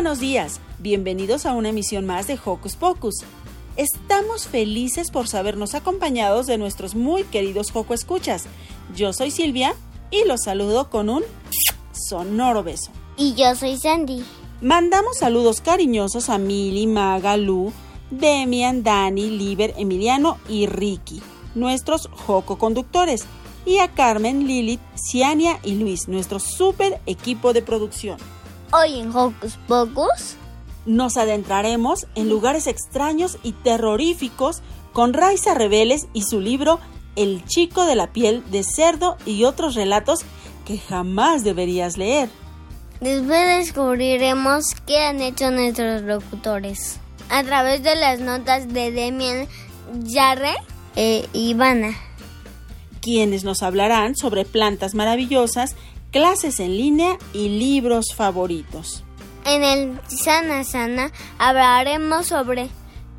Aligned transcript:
buenos 0.00 0.18
días, 0.18 0.60
bienvenidos 0.78 1.44
a 1.44 1.52
una 1.52 1.68
emisión 1.68 2.06
más 2.06 2.26
de 2.26 2.38
Hocus 2.42 2.74
Pocus. 2.74 3.16
Estamos 3.76 4.48
felices 4.48 5.10
por 5.10 5.28
sabernos 5.28 5.74
acompañados 5.74 6.46
de 6.46 6.56
nuestros 6.56 6.94
muy 6.94 7.24
queridos 7.24 7.70
Joco 7.70 7.92
Escuchas. 7.92 8.46
Yo 8.96 9.12
soy 9.12 9.30
Silvia 9.30 9.74
y 10.10 10.24
los 10.26 10.44
saludo 10.44 10.88
con 10.88 11.10
un 11.10 11.22
sonoro 11.92 12.62
beso. 12.62 12.90
Y 13.18 13.34
yo 13.34 13.54
soy 13.54 13.76
Sandy. 13.76 14.24
Mandamos 14.62 15.18
saludos 15.18 15.60
cariñosos 15.60 16.30
a 16.30 16.38
Mili, 16.38 16.86
Maga, 16.86 17.36
Lu, 17.36 17.70
Demian, 18.10 18.82
Dani, 18.82 19.28
Liber, 19.28 19.74
Emiliano 19.76 20.38
y 20.48 20.64
Ricky, 20.64 21.20
nuestros 21.54 22.08
Joco 22.10 22.56
conductores, 22.56 23.26
y 23.66 23.80
a 23.80 23.88
Carmen, 23.88 24.46
Lilith, 24.46 24.80
Ciania 24.94 25.60
y 25.62 25.74
Luis, 25.74 26.08
nuestro 26.08 26.40
super 26.40 27.02
equipo 27.04 27.52
de 27.52 27.60
producción. 27.60 28.16
Hoy 28.72 29.00
en 29.00 29.10
Hocus 29.16 29.58
Pocus. 29.66 30.36
Nos 30.86 31.16
adentraremos 31.16 32.06
en 32.14 32.28
lugares 32.28 32.68
extraños 32.68 33.38
y 33.42 33.50
terroríficos 33.50 34.62
con 34.92 35.12
Raiza 35.12 35.54
Rebeles 35.54 36.06
y 36.12 36.22
su 36.22 36.40
libro 36.40 36.78
El 37.16 37.44
chico 37.46 37.84
de 37.84 37.96
la 37.96 38.12
piel 38.12 38.44
de 38.52 38.62
cerdo 38.62 39.16
y 39.26 39.42
otros 39.42 39.74
relatos 39.74 40.20
que 40.64 40.78
jamás 40.78 41.42
deberías 41.42 41.96
leer. 41.96 42.28
Después 43.00 43.58
descubriremos 43.58 44.66
qué 44.86 44.98
han 44.98 45.20
hecho 45.20 45.50
nuestros 45.50 46.02
locutores. 46.02 47.00
A 47.28 47.42
través 47.42 47.82
de 47.82 47.96
las 47.96 48.20
notas 48.20 48.68
de 48.68 48.92
Demian 48.92 49.48
Yarre 50.04 50.54
e 50.94 51.28
Ivana, 51.32 51.96
quienes 53.00 53.44
nos 53.44 53.62
hablarán 53.62 54.14
sobre 54.14 54.44
plantas 54.44 54.94
maravillosas, 54.94 55.74
clases 56.10 56.60
en 56.60 56.76
línea 56.76 57.18
y 57.32 57.48
libros 57.48 58.06
favoritos. 58.14 59.04
En 59.44 59.64
el 59.64 60.00
Sana 60.08 60.64
Sana 60.64 61.12
hablaremos 61.38 62.26
sobre 62.26 62.68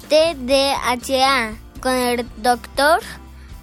TDHA 0.10 1.56
con 1.82 1.94
el 1.94 2.28
doctor 2.38 3.00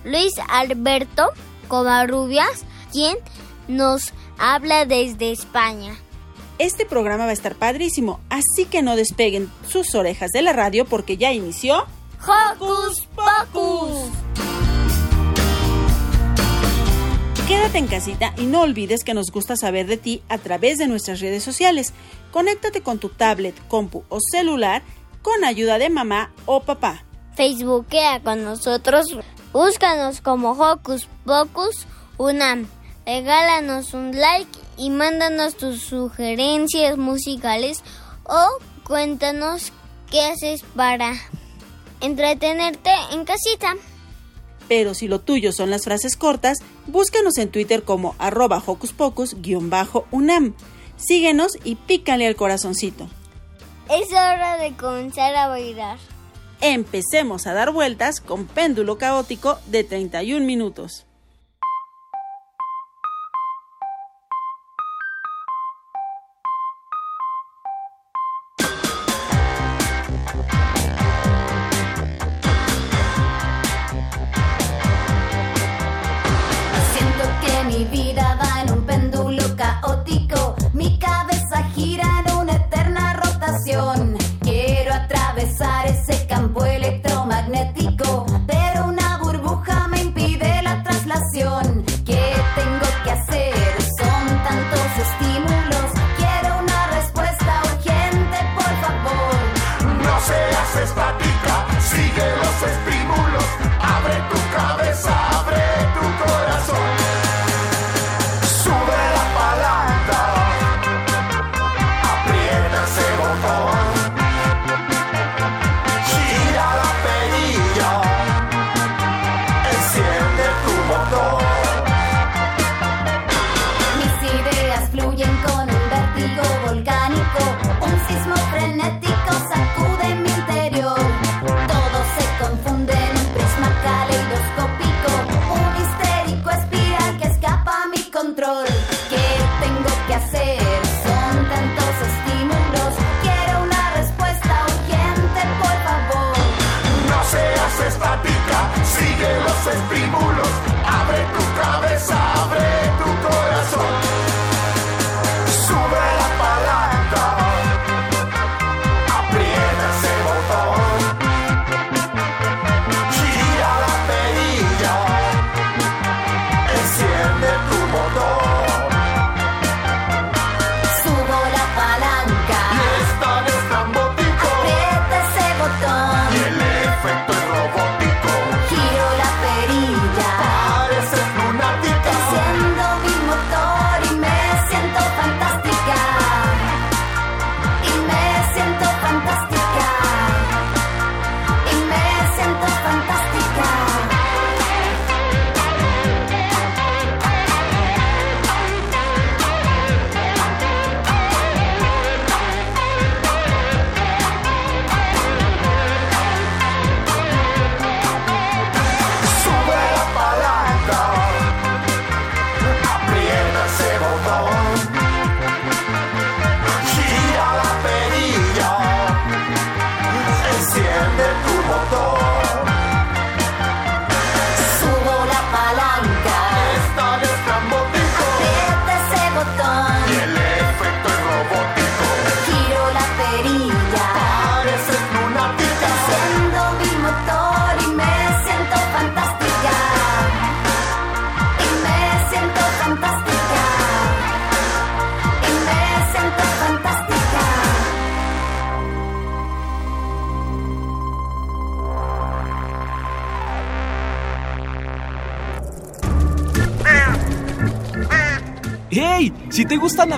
Luis 0.05 0.33
Alberto 0.49 1.31
Covarrubias, 1.69 2.65
quien 2.93 3.17
nos 3.69 4.13
habla 4.39 4.85
desde 4.87 5.33
España. 5.33 5.97
Este 6.59 6.85
programa 6.85 7.25
va 7.25 7.31
a 7.31 7.35
estar 7.35 7.55
padrísimo, 7.55 8.21
así 8.31 8.65
que 8.69 8.83
no 8.83 8.97
despeguen 8.97 9.51
sus 9.69 9.95
orejas 9.95 10.33
de 10.33 10.43
la 10.43 10.53
radio 10.53 10.85
porque 10.85 11.17
ya 11.17 11.33
inició 11.33 11.85
Hocus 12.21 13.07
Pocus. 13.15 14.11
Quédate 17.49 17.79
en 17.79 17.87
casita 17.87 18.35
y 18.37 18.43
no 18.43 18.61
olvides 18.61 19.05
que 19.05 19.15
nos 19.15 19.31
gusta 19.31 19.57
saber 19.57 19.87
de 19.87 19.97
ti 19.97 20.23
a 20.29 20.37
través 20.37 20.77
de 20.77 20.87
nuestras 20.87 21.21
redes 21.21 21.43
sociales. 21.43 21.95
Conéctate 22.31 22.83
con 22.83 22.99
tu 22.99 23.09
tablet, 23.09 23.55
compu 23.69 24.05
o 24.11 24.19
celular 24.21 24.83
con 25.23 25.43
ayuda 25.45 25.79
de 25.79 25.89
mamá 25.89 26.31
o 26.45 26.61
papá. 26.61 27.07
Facebookea 27.37 28.21
con 28.21 28.45
nosotros. 28.45 29.07
Búscanos 29.55 30.21
como 30.21 30.51
Hocus 30.51 31.09
Pocus 31.25 31.87
Unam. 32.19 32.67
Regálanos 33.07 33.95
un 33.95 34.15
like 34.15 34.59
y 34.77 34.91
mándanos 34.91 35.57
tus 35.57 35.81
sugerencias 35.81 36.99
musicales 36.99 37.83
o 38.25 38.59
cuéntanos 38.85 39.73
qué 40.11 40.21
haces 40.21 40.65
para 40.77 41.15
entretenerte 42.03 42.91
en 43.13 43.25
casita. 43.25 43.75
Pero 44.69 44.95
si 44.95 45.09
lo 45.09 45.21
tuyo 45.21 45.53
son 45.53 45.71
las 45.71 45.85
frases 45.85 46.17
cortas, 46.17 46.59
búscanos 46.87 47.39
en 47.39 47.49
Twitter 47.49 47.83
como 47.83 48.15
arroba 48.19 48.63
hocus 48.65 48.93
pocus-unam. 48.93 50.55
Síguenos 50.97 51.59
y 51.65 51.77
pícale 51.77 52.27
al 52.27 52.37
corazoncito. 52.37 53.09
Es 53.89 54.11
hora 54.11 54.59
de 54.59 54.77
comenzar 54.77 55.35
a 55.35 55.49
bailar. 55.49 55.99
Empecemos 56.61 57.47
a 57.47 57.55
dar 57.55 57.73
vueltas 57.73 58.21
con 58.21 58.47
péndulo 58.47 58.99
caótico 58.99 59.59
de 59.67 59.85
31 59.85 60.45
minutos. 60.45 61.08
Mi 77.69 77.85
vida 77.85 78.28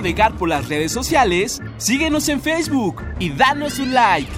navegar 0.01 0.35
por 0.35 0.49
las 0.49 0.67
redes 0.67 0.91
sociales, 0.91 1.61
síguenos 1.77 2.27
en 2.27 2.41
Facebook 2.41 3.03
y 3.19 3.29
danos 3.29 3.77
un 3.77 3.93
like. 3.93 4.31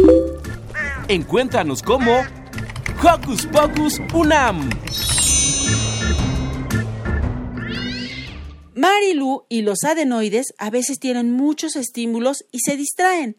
Encuéntranos 1.07 1.81
como 1.81 2.11
Hocus 3.01 3.45
Pocus 3.45 4.01
Unam. 4.13 4.69
Marilu 8.75 9.45
y 9.47 9.61
los 9.61 9.85
adenoides 9.85 10.53
a 10.57 10.69
veces 10.69 10.99
tienen 10.99 11.31
muchos 11.31 11.77
estímulos 11.77 12.43
y 12.51 12.59
se 12.59 12.75
distraen. 12.75 13.37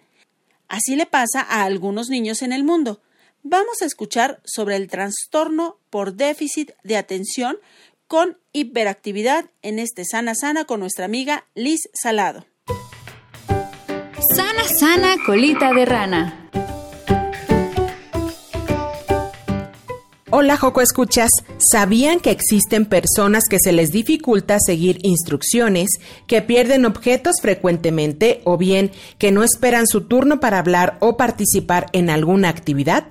Así 0.67 0.97
le 0.97 1.05
pasa 1.05 1.43
a 1.43 1.65
algunos 1.65 2.09
niños 2.09 2.41
en 2.41 2.55
el 2.55 2.65
mundo. 2.65 3.03
Vamos 3.43 3.82
a 3.82 3.85
escuchar 3.85 4.41
sobre 4.47 4.76
el 4.76 4.88
trastorno 4.88 5.79
por 5.91 6.15
déficit 6.15 6.71
de 6.85 6.97
atención 6.97 7.59
con 8.06 8.39
hiperactividad 8.53 9.47
en 9.62 9.79
este 9.79 10.05
Sana 10.05 10.35
Sana 10.35 10.65
con 10.65 10.81
nuestra 10.81 11.05
amiga 11.05 11.47
Liz 11.55 11.81
Salado. 11.93 12.47
Sana 14.35 14.65
Sana 14.79 15.17
Colita 15.25 15.73
de 15.73 15.85
Rana. 15.85 16.41
Hola 20.37 20.56
Joco 20.56 20.81
Escuchas, 20.81 21.31
¿sabían 21.59 22.19
que 22.19 22.33
existen 22.33 22.87
personas 22.87 23.45
que 23.49 23.59
se 23.62 23.73
les 23.73 23.93
dificulta 23.93 24.59
seguir 24.59 24.99
instrucciones, 25.03 25.91
que 26.27 26.43
pierden 26.43 26.87
objetos 26.87 27.37
frecuentemente 27.41 28.41
o 28.43 28.59
bien 28.59 28.91
que 29.19 29.31
no 29.31 29.45
esperan 29.45 29.87
su 29.87 30.09
turno 30.09 30.41
para 30.41 30.59
hablar 30.59 30.97
o 30.99 31.17
participar 31.17 31.87
en 31.93 32.11
alguna 32.11 32.49
actividad? 32.49 33.05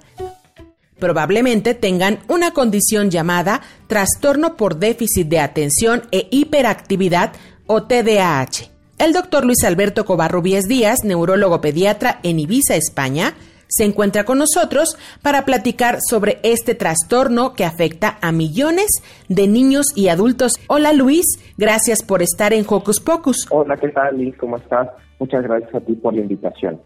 Probablemente 1.04 1.74
tengan 1.74 2.20
una 2.30 2.52
condición 2.52 3.12
llamada 3.12 3.60
trastorno 3.88 4.56
por 4.56 4.78
déficit 4.78 5.28
de 5.28 5.42
atención 5.42 6.04
e 6.12 6.30
hiperactividad 6.32 7.34
o 7.68 7.84
TDAH. 7.84 8.70
El 9.00 9.12
doctor 9.12 9.44
Luis 9.44 9.66
Alberto 9.66 10.06
Covarrubies 10.06 10.64
Díaz, 10.64 11.04
neurólogo 11.04 11.60
pediatra 11.60 12.22
en 12.24 12.40
Ibiza, 12.40 12.78
España, 12.78 13.34
se 13.68 13.84
encuentra 13.84 14.24
con 14.24 14.38
nosotros 14.38 14.98
para 15.22 15.44
platicar 15.44 15.98
sobre 16.10 16.40
este 16.42 16.74
trastorno 16.74 17.54
que 17.54 17.66
afecta 17.66 18.18
a 18.22 18.32
millones 18.32 18.88
de 19.28 19.50
niños 19.50 19.88
y 19.98 20.08
adultos. 20.08 20.54
Hola 20.68 20.94
Luis, 20.94 21.26
gracias 21.58 22.02
por 22.02 22.22
estar 22.22 22.54
en 22.54 22.66
Hocus 22.66 23.02
Pocus. 23.02 23.46
Hola, 23.50 23.76
¿qué 23.76 23.90
tal 23.90 24.18
Liz? 24.18 24.38
¿Cómo 24.38 24.56
estás? 24.56 24.88
Muchas 25.20 25.44
gracias 25.44 25.76
a 25.76 25.82
ti 25.82 25.96
por 25.96 26.14
la 26.14 26.22
invitación. 26.22 26.80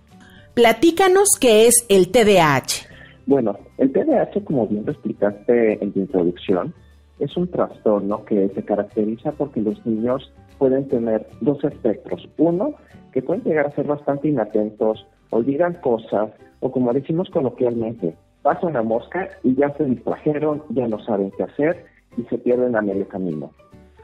Platícanos 0.56 1.38
qué 1.40 1.68
es 1.68 1.86
el 1.88 2.10
TDAH. 2.10 2.97
Bueno, 3.28 3.58
el 3.78 3.92
TDAH, 3.92 4.46
como 4.46 4.68
bien 4.68 4.86
lo 4.86 4.94
explicaste 4.94 5.84
en 5.84 5.92
tu 5.92 6.00
introducción, 6.00 6.74
es 7.20 7.36
un 7.36 7.50
trastorno 7.50 8.24
que 8.24 8.48
se 8.56 8.64
caracteriza 8.64 9.34
porque 9.34 9.60
los 9.60 9.86
niños 9.86 10.32
pueden 10.58 10.88
tener 10.88 11.28
dos 11.42 11.62
espectros. 11.66 12.30
Uno, 12.38 12.76
que 13.12 13.22
pueden 13.22 13.44
llegar 13.44 13.68
a 13.68 13.76
ser 13.76 13.86
bastante 13.86 14.30
inatentos, 14.30 15.06
olvidan 15.32 15.74
cosas, 15.82 16.32
o 16.62 16.72
como 16.72 16.94
decimos 16.94 17.30
coloquialmente, 17.30 18.16
pasa 18.44 18.66
una 18.66 18.82
mosca 18.82 19.28
y 19.44 19.56
ya 19.56 19.74
se 19.76 19.84
distrajeron, 19.84 20.64
ya 20.70 20.88
no 20.88 20.98
saben 21.04 21.32
qué 21.36 21.44
hacer 21.44 21.86
y 22.16 22.24
se 22.24 22.38
pierden 22.38 22.78
a 22.78 22.82
medio 22.82 23.10
camino. 23.10 23.52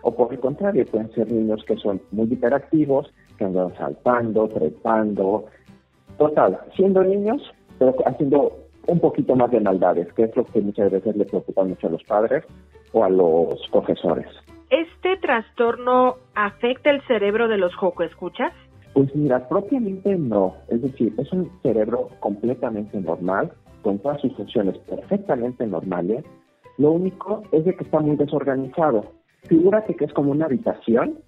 O 0.02 0.14
por 0.14 0.34
el 0.34 0.40
contrario, 0.42 0.86
pueden 0.86 1.10
ser 1.14 1.31
niños 1.31 1.64
que 1.66 1.78
son 1.78 2.02
muy 2.12 2.25
hiperactivos, 2.25 3.10
que 3.38 3.46
andan 3.46 3.74
saltando, 3.78 4.50
trepando, 4.50 5.46
total, 6.18 6.60
siendo 6.75 7.06
niños, 7.06 7.42
pero 7.80 7.96
haciendo 8.06 8.62
un 8.88 9.00
poquito 9.00 9.36
más 9.36 9.52
de 9.52 9.60
maldades, 9.60 10.12
que 10.14 10.24
es 10.24 10.36
lo 10.36 10.46
que 10.46 10.62
muchas 10.62 10.92
veces 10.92 11.16
le 11.16 11.26
preocupa 11.26 11.64
mucho 11.64 11.88
a 11.88 11.92
los 11.92 12.04
padres 12.04 12.44
o 12.92 13.04
a 13.04 13.10
los 13.10 13.56
profesores. 13.72 14.28
¿Este 14.70 15.18
trastorno 15.18 16.16
afecta 16.36 16.90
el 16.90 17.02
cerebro 17.08 17.48
de 17.48 17.58
los 17.58 17.75
joco 17.75 18.04
escuchas? 18.04 18.52
Pues 18.94 19.16
mira, 19.16 19.48
propiamente 19.48 20.16
no. 20.16 20.56
Es 20.70 20.82
decir, 20.82 21.13
es 21.18 21.32
un 21.32 21.52
cerebro 21.62 22.10
completamente 22.20 23.00
normal, 23.00 23.52
con 23.82 24.00
todas 24.00 24.22
sus 24.22 24.36
funciones 24.36 24.78
perfectamente 24.80 25.66
normales. 25.68 26.24
Lo 26.78 26.92
único 26.92 27.44
es 27.52 27.66
de 27.66 27.75
que 27.75 27.84
está 27.84 28.00
muy 28.00 28.16
desorganizado. 28.16 29.06
Figúrate 29.44 29.96
que 29.96 30.06
es 30.06 30.13
como 30.13 30.32
una 30.32 30.46
habitación 30.46 31.20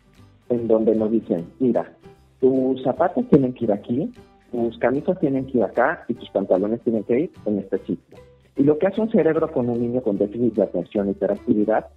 en 0.49 0.67
donde 0.67 0.95
nos 0.95 1.11
dicen, 1.11 1.45
mira, 1.59 1.91
tus 2.39 2.81
zapatos 2.83 3.27
tienen 3.29 3.53
que 3.53 3.65
ir 3.65 3.71
aquí, 3.71 4.11
tus 4.55 4.77
camisas 4.79 5.19
tienen 5.19 5.45
que 5.45 5.57
ir 5.57 5.63
acá 5.63 6.05
y 6.07 6.13
tus 6.13 6.29
pantalones 6.29 6.81
tienen 6.81 7.03
que 7.03 7.19
ir 7.19 7.31
en 7.45 7.59
este 7.59 7.77
sitio. 7.79 8.17
Y 8.55 8.63
lo 8.63 8.77
que 8.77 8.87
hace 8.87 9.01
un 9.01 9.11
cerebro 9.11 9.51
con 9.51 9.69
un 9.69 9.81
niño 9.81 10.01
con 10.01 10.17
déficit 10.17 10.53
de 10.53 10.63
atención 10.63 11.07
y 11.07 11.11
hiperactividad 11.11 11.87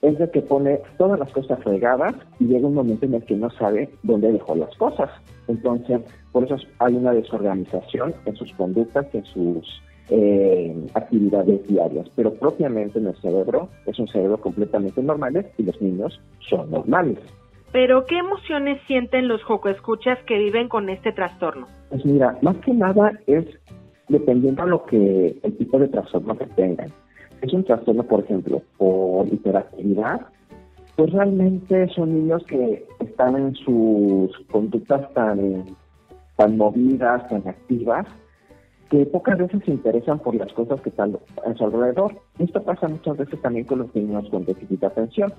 es 0.00 0.18
de 0.18 0.30
que 0.30 0.40
pone 0.40 0.80
todas 0.96 1.18
las 1.18 1.30
cosas 1.32 1.62
regadas 1.64 2.14
y 2.38 2.46
llega 2.46 2.66
un 2.66 2.74
momento 2.74 3.04
en 3.04 3.14
el 3.14 3.24
que 3.24 3.36
no 3.36 3.50
sabe 3.50 3.90
dónde 4.04 4.32
dejó 4.32 4.54
las 4.54 4.74
cosas. 4.76 5.10
Entonces, 5.48 6.00
por 6.32 6.44
eso 6.44 6.56
hay 6.78 6.94
una 6.94 7.12
desorganización 7.12 8.14
en 8.24 8.36
sus 8.36 8.52
conductas, 8.54 9.06
en 9.12 9.24
sus 9.26 9.82
eh, 10.08 10.74
actividades 10.94 11.66
diarias. 11.66 12.08
Pero 12.14 12.32
propiamente 12.34 13.00
en 13.00 13.08
el 13.08 13.16
cerebro 13.16 13.68
es 13.86 13.98
un 13.98 14.08
cerebro 14.08 14.40
completamente 14.40 15.02
normal 15.02 15.44
y 15.58 15.62
los 15.62 15.82
niños 15.82 16.18
son 16.48 16.70
normales. 16.70 17.18
Pero, 17.72 18.04
¿qué 18.06 18.18
emociones 18.18 18.80
sienten 18.86 19.28
los 19.28 19.42
escuchas 19.66 20.18
que 20.26 20.38
viven 20.38 20.68
con 20.68 20.88
este 20.88 21.12
trastorno? 21.12 21.66
Pues 21.90 22.04
mira, 22.04 22.36
más 22.42 22.56
que 22.58 22.72
nada 22.72 23.12
es 23.26 23.44
dependiendo 24.08 24.64
de 24.64 24.70
lo 24.70 24.84
que 24.86 25.38
el 25.42 25.56
tipo 25.58 25.78
de 25.78 25.88
trastorno 25.88 26.36
que 26.36 26.46
tengan 26.46 26.90
es 27.42 27.52
un 27.52 27.64
trastorno, 27.64 28.02
por 28.02 28.24
ejemplo, 28.24 28.62
por 28.76 29.28
hiperactividad, 29.28 30.22
pues 30.96 31.12
realmente 31.12 31.88
son 31.94 32.14
niños 32.14 32.42
que 32.44 32.84
están 33.00 33.36
en 33.36 33.54
sus 33.54 34.36
conductas 34.50 35.12
tan, 35.14 35.64
tan 36.36 36.56
movidas, 36.56 37.28
tan 37.28 37.46
activas, 37.46 38.06
que 38.90 39.06
pocas 39.06 39.38
veces 39.38 39.62
se 39.64 39.70
interesan 39.70 40.18
por 40.18 40.34
las 40.34 40.52
cosas 40.54 40.80
que 40.80 40.88
están 40.88 41.16
a 41.46 41.54
su 41.54 41.64
alrededor. 41.64 42.14
Esto 42.38 42.62
pasa 42.62 42.88
muchas 42.88 43.18
veces 43.18 43.40
también 43.40 43.66
con 43.66 43.80
los 43.80 43.94
niños 43.94 44.28
con 44.30 44.44
déficit 44.44 44.82
atención, 44.82 45.32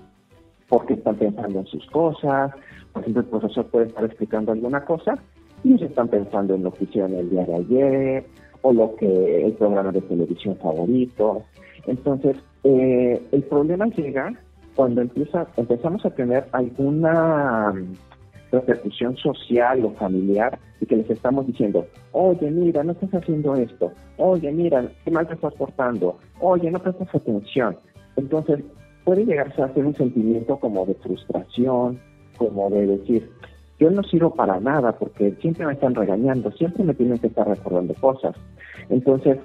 porque 0.70 0.94
están 0.94 1.16
pensando 1.16 1.60
en 1.60 1.66
sus 1.66 1.86
cosas, 1.88 2.52
por 2.94 3.02
ejemplo, 3.02 3.22
el 3.24 3.28
profesor 3.28 3.66
puede 3.68 3.88
estar 3.88 4.06
explicando 4.06 4.52
alguna 4.52 4.86
cosa 4.86 5.16
y 5.64 5.74
ellos 5.74 5.90
están 5.90 6.08
pensando 6.08 6.56
en 6.56 6.64
lo 6.64 6.72
que 6.72 6.86
hicieron 6.86 7.14
el 7.16 7.30
día 7.30 7.46
de 7.46 7.56
ayer, 7.56 8.26
o 8.62 8.74
lo 8.74 8.96
que 8.96 9.46
el 9.46 9.54
programa 9.54 9.92
de 9.92 10.02
televisión 10.02 10.58
favorito. 10.58 11.44
Entonces, 11.88 12.38
eh, 12.64 13.22
el 13.32 13.44
problema 13.44 13.88
llega 13.88 14.34
cuando 14.76 15.02
empieza, 15.02 15.48
empezamos 15.58 16.06
a 16.06 16.10
tener 16.12 16.46
alguna 16.52 17.72
mm, 17.74 17.94
repercusión 18.52 19.16
social 19.18 19.86
o 19.86 19.92
familiar 19.92 20.58
y 20.82 20.86
que 20.86 20.98
les 20.98 21.10
estamos 21.10 21.48
diciendo, 21.48 21.86
oye, 22.12 22.50
mira, 22.52 22.84
no 22.84 22.94
estás 22.94 23.14
haciendo 23.14 23.56
esto, 23.56 23.92
oye, 24.18 24.52
mira, 24.52 24.90
qué 25.04 25.12
mal 25.12 25.28
te 25.28 25.34
estás 25.34 25.54
portando, 25.56 26.18
oye, 26.40 26.72
no 26.72 26.80
prestas 26.80 27.14
atención. 27.14 27.78
Entonces, 28.16 28.64
puede 29.10 29.25
llegarse 29.25 29.60
a 29.60 29.66
hacer 29.66 29.84
un 29.84 29.96
sentimiento 29.96 30.58
como 30.58 30.86
de 30.86 30.94
frustración, 30.94 32.00
como 32.38 32.70
de 32.70 32.86
decir, 32.86 33.28
yo 33.80 33.89
no 33.89 34.04
sirvo 34.04 34.36
para 34.36 34.60
nada 34.60 34.92
porque 34.92 35.32
siempre 35.42 35.66
me 35.66 35.74
están 35.74 35.96
regañando, 35.96 36.51
siempre 36.51 36.84
me 36.84 36.94
tienen 36.94 37.18
que 37.18 37.25
estar 37.25 37.48
recordando 37.48 37.96
cosas. 37.96 38.36
Entonces, 38.88 39.39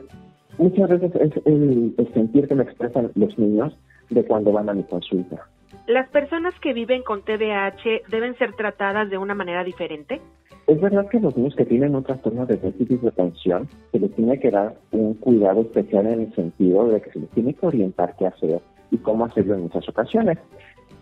muchas 0.58 0.90
veces 0.90 1.14
es 1.14 1.46
el, 1.46 1.96
sentir 2.12 2.46
que 2.46 2.54
me 2.54 2.64
expresan 2.64 3.10
los 3.14 3.38
niños 3.38 3.74
de 4.10 4.22
cuando 4.26 4.52
van 4.52 4.68
a 4.68 4.74
mi 4.74 4.82
consulta. 4.82 5.48
¿Las 5.86 6.10
personas 6.10 6.52
que 6.60 6.74
viven 6.74 7.02
con 7.02 7.22
TDAH 7.22 8.02
deben 8.10 8.36
ser 8.36 8.52
tratadas 8.56 9.08
de 9.08 9.16
una 9.16 9.34
manera 9.34 9.64
diferente? 9.64 10.20
Es 10.66 10.78
verdad 10.78 11.08
que 11.08 11.20
los 11.20 11.34
niños 11.38 11.56
que 11.56 11.64
tienen 11.64 11.96
un 11.96 12.04
trastorno 12.04 12.44
de 12.44 12.58
déficit 12.58 13.00
de 13.00 13.08
atención 13.08 13.66
se 13.92 13.98
les 13.98 14.14
tiene 14.14 14.38
que 14.38 14.50
dar 14.50 14.74
un 14.92 15.14
cuidado 15.14 15.62
especial 15.62 16.06
en 16.06 16.20
el 16.20 16.34
sentido 16.34 16.86
de 16.88 17.00
que 17.00 17.12
se 17.12 17.20
les 17.20 17.30
tiene 17.30 17.54
que 17.54 17.66
orientar 17.66 18.14
qué 18.18 18.26
hacer 18.26 18.60
y 18.94 18.98
cómo 18.98 19.24
hacerlo 19.24 19.54
en 19.54 19.62
muchas 19.62 19.88
ocasiones. 19.88 20.38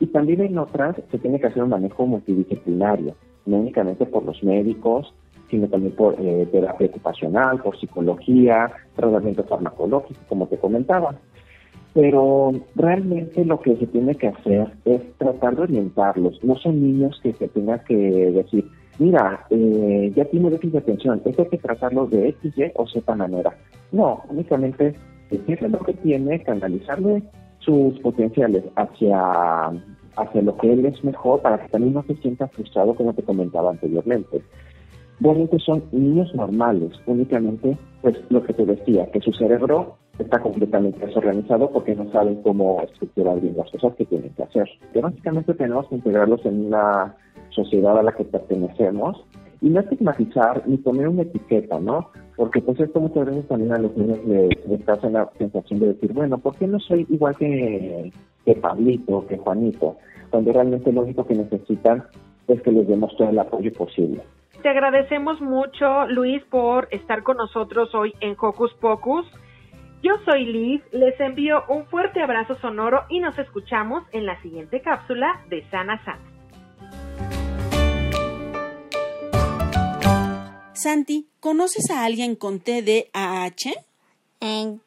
Y 0.00 0.06
también 0.06 0.40
en 0.40 0.58
otras 0.58 0.96
se 1.10 1.18
tiene 1.18 1.38
que 1.38 1.46
hacer 1.46 1.62
un 1.62 1.70
manejo 1.70 2.06
multidisciplinario, 2.06 3.14
no 3.46 3.58
únicamente 3.58 4.06
por 4.06 4.24
los 4.24 4.42
médicos, 4.42 5.14
sino 5.50 5.68
también 5.68 5.94
por 5.94 6.16
eh, 6.18 6.48
terapia 6.50 6.86
ocupacional, 6.86 7.60
por 7.60 7.78
psicología, 7.78 8.72
tratamiento 8.96 9.44
farmacológico, 9.44 10.20
como 10.28 10.46
te 10.46 10.56
comentaba. 10.56 11.14
Pero 11.92 12.52
realmente 12.74 13.44
lo 13.44 13.60
que 13.60 13.76
se 13.76 13.86
tiene 13.86 14.14
que 14.14 14.28
hacer 14.28 14.72
es 14.86 15.02
tratar 15.18 15.56
de 15.56 15.62
orientarlos. 15.62 16.42
No 16.42 16.56
son 16.56 16.82
niños 16.82 17.20
que 17.22 17.34
se 17.34 17.48
tengan 17.48 17.80
que 17.86 17.94
decir, 17.94 18.66
mira, 18.98 19.44
eh, 19.50 20.10
ya 20.16 20.24
tiene 20.24 20.48
déficit 20.48 20.72
de 20.72 20.78
atención, 20.78 21.20
esto 21.22 21.42
hay 21.42 21.48
que 21.48 21.58
tratarlo 21.58 22.06
de 22.06 22.28
X, 22.30 22.56
Y 22.56 22.72
o 22.74 22.86
Z 22.86 23.14
manera. 23.14 23.54
No, 23.92 24.22
únicamente 24.30 24.94
decirle 25.30 25.68
lo 25.68 25.80
que 25.80 25.92
tiene, 25.92 26.42
canalizarle 26.42 27.22
sus 27.64 27.98
potenciales 28.00 28.64
hacia, 28.76 29.68
hacia 30.16 30.42
lo 30.42 30.56
que 30.56 30.72
él 30.72 30.84
es 30.86 31.02
mejor 31.04 31.40
para 31.42 31.58
que 31.58 31.68
también 31.68 31.94
no 31.94 32.02
se 32.04 32.16
sienta 32.16 32.48
frustrado 32.48 32.94
como 32.94 33.14
te 33.14 33.22
comentaba 33.22 33.70
anteriormente 33.70 34.42
realmente 35.22 35.58
son 35.60 35.84
niños 35.92 36.34
normales, 36.34 36.92
únicamente, 37.06 37.78
pues 38.00 38.16
lo 38.30 38.42
que 38.42 38.52
te 38.52 38.66
decía, 38.66 39.06
que 39.12 39.20
su 39.20 39.32
cerebro 39.32 39.96
está 40.18 40.40
completamente 40.40 41.06
desorganizado 41.06 41.70
porque 41.70 41.94
no 41.94 42.10
saben 42.10 42.42
cómo 42.42 42.82
estructurar 42.82 43.40
bien 43.40 43.56
las 43.56 43.70
cosas 43.70 43.94
que 43.96 44.04
tienen 44.04 44.30
que 44.34 44.42
hacer. 44.42 44.68
Que 44.92 45.00
básicamente 45.00 45.54
tenemos 45.54 45.88
que 45.88 45.96
integrarlos 45.96 46.44
en 46.44 46.66
una 46.66 47.16
sociedad 47.50 47.98
a 47.98 48.02
la 48.02 48.12
que 48.12 48.24
pertenecemos 48.24 49.24
y 49.62 49.70
no 49.70 49.80
estigmatizar 49.80 50.64
ni 50.66 50.76
poner 50.76 51.08
una 51.08 51.22
etiqueta, 51.22 51.78
¿no? 51.78 52.10
Porque 52.36 52.60
pues 52.60 52.78
esto 52.80 53.00
muchas 53.00 53.26
veces 53.26 53.46
también 53.46 53.72
a 53.72 53.78
los 53.78 53.96
niños 53.96 54.18
les, 54.26 54.66
les 54.66 54.88
hace 54.88 55.08
la 55.08 55.30
sensación 55.38 55.78
de 55.78 55.94
decir, 55.94 56.12
bueno, 56.12 56.36
¿por 56.38 56.56
qué 56.56 56.66
no 56.66 56.80
soy 56.80 57.06
igual 57.08 57.36
que, 57.36 58.12
que 58.44 58.54
Pablito, 58.56 59.24
que 59.28 59.38
Juanito? 59.38 59.96
Cuando 60.30 60.52
realmente 60.52 60.92
lo 60.92 61.02
único 61.02 61.24
que 61.24 61.34
necesitan 61.34 62.04
es 62.48 62.60
que 62.62 62.72
les 62.72 62.88
demos 62.88 63.16
todo 63.16 63.30
el 63.30 63.38
apoyo 63.38 63.72
posible. 63.72 64.22
Te 64.62 64.68
agradecemos 64.68 65.40
mucho, 65.40 66.06
Luis, 66.08 66.42
por 66.50 66.88
estar 66.90 67.22
con 67.22 67.36
nosotros 67.36 67.94
hoy 67.94 68.12
en 68.20 68.34
Hocus 68.40 68.74
Pocus. 68.74 69.26
Yo 70.02 70.12
soy 70.24 70.44
Liz, 70.44 70.82
les 70.92 71.18
envío 71.20 71.62
un 71.68 71.84
fuerte 71.86 72.20
abrazo 72.20 72.56
sonoro 72.56 73.02
y 73.08 73.20
nos 73.20 73.38
escuchamos 73.38 74.02
en 74.12 74.26
la 74.26 74.40
siguiente 74.42 74.80
cápsula 74.80 75.40
de 75.48 75.62
Sana 75.70 76.02
Sana. 76.04 76.31
Santi, 80.74 81.26
¿conoces 81.40 81.90
a 81.90 82.04
alguien 82.04 82.34
con 82.34 82.58
TDAH? 82.60 83.72
Eh, 84.40 84.78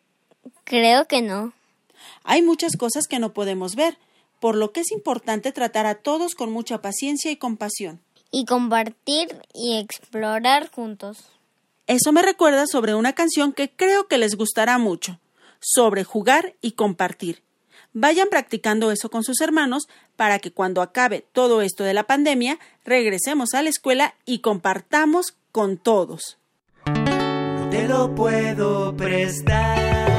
creo 0.63 1.05
que 1.05 1.21
no. 1.21 1.53
Hay 2.23 2.41
muchas 2.41 2.75
cosas 2.75 3.05
que 3.07 3.19
no 3.19 3.33
podemos 3.33 3.75
ver, 3.75 3.97
por 4.39 4.55
lo 4.55 4.71
que 4.71 4.81
es 4.81 4.91
importante 4.91 5.51
tratar 5.51 5.85
a 5.85 5.95
todos 5.95 6.33
con 6.33 6.51
mucha 6.51 6.81
paciencia 6.81 7.31
y 7.31 7.37
compasión. 7.37 8.01
Y 8.31 8.45
compartir 8.45 9.39
y 9.53 9.77
explorar 9.77 10.71
juntos. 10.71 11.29
Eso 11.87 12.11
me 12.11 12.23
recuerda 12.23 12.65
sobre 12.65 12.95
una 12.95 13.13
canción 13.13 13.53
que 13.53 13.69
creo 13.69 14.07
que 14.07 14.17
les 14.17 14.35
gustará 14.35 14.79
mucho, 14.79 15.19
sobre 15.59 16.03
jugar 16.03 16.55
y 16.61 16.71
compartir. 16.71 17.43
Vayan 17.93 18.27
practicando 18.29 18.91
eso 18.91 19.09
con 19.09 19.23
sus 19.23 19.39
hermanos 19.39 19.83
para 20.15 20.39
que 20.39 20.51
cuando 20.51 20.81
acabe 20.81 21.25
todo 21.31 21.61
esto 21.61 21.83
de 21.83 21.93
la 21.93 22.03
pandemia 22.03 22.59
regresemos 22.83 23.53
a 23.53 23.61
la 23.61 23.69
escuela 23.69 24.15
y 24.25 24.39
compartamos 24.39 25.35
con 25.55 25.77
todos. 25.77 26.37
No 26.85 27.69
te 27.69 27.87
lo 27.87 28.13
puedo 28.13 28.93
prestar. 28.97 30.14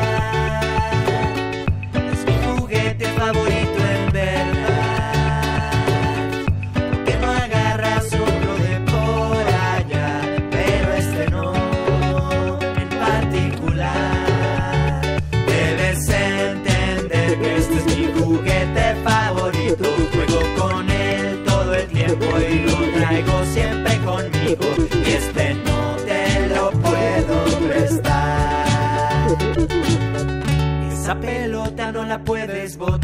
La 32.75 32.96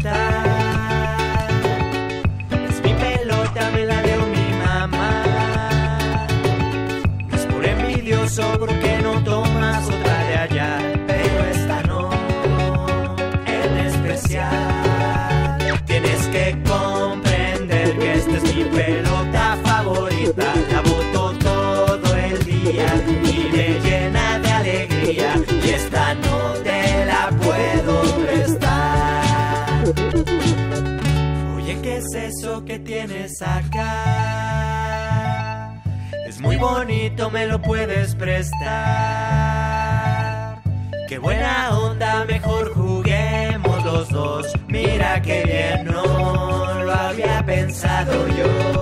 acá? 33.41 34.93
Es 36.25 36.39
muy 36.39 36.55
bonito, 36.57 37.29
me 37.29 37.45
lo 37.47 37.61
puedes 37.61 38.15
prestar. 38.15 38.63
Qué 41.09 41.17
buena 41.17 41.77
onda, 41.77 42.23
mejor 42.25 42.73
juguemos 42.73 43.83
los 43.83 44.09
dos. 44.09 44.47
Mira 44.67 45.21
qué 45.21 45.43
bien, 45.43 45.85
no 45.85 46.83
lo 46.83 46.93
había 46.93 47.45
pensado 47.45 48.27
yo. 48.29 48.72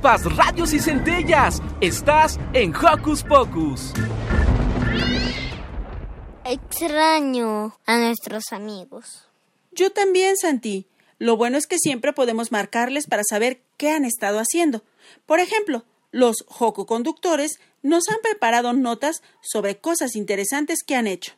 Chispas, 0.00 0.34
radios 0.34 0.72
y 0.72 0.78
centellas. 0.78 1.60
Estás 1.82 2.40
en 2.54 2.74
Hocus 2.74 3.22
Pocus. 3.22 3.92
Extraño 6.42 7.76
a 7.84 7.98
nuestros 7.98 8.44
amigos. 8.52 9.26
Yo 9.72 9.92
también, 9.92 10.38
Santi. 10.38 10.86
Lo 11.18 11.36
bueno 11.36 11.58
es 11.58 11.66
que 11.66 11.76
siempre 11.78 12.14
podemos 12.14 12.50
marcarles 12.50 13.06
para 13.06 13.24
saber 13.28 13.60
qué 13.76 13.90
han 13.90 14.06
estado 14.06 14.38
haciendo. 14.38 14.82
Por 15.26 15.38
ejemplo, 15.38 15.84
los 16.12 16.46
jococonductores 16.48 17.60
nos 17.82 18.08
han 18.08 18.22
preparado 18.22 18.72
notas 18.72 19.22
sobre 19.42 19.76
cosas 19.76 20.16
interesantes 20.16 20.78
que 20.82 20.96
han 20.96 21.08
hecho. 21.08 21.34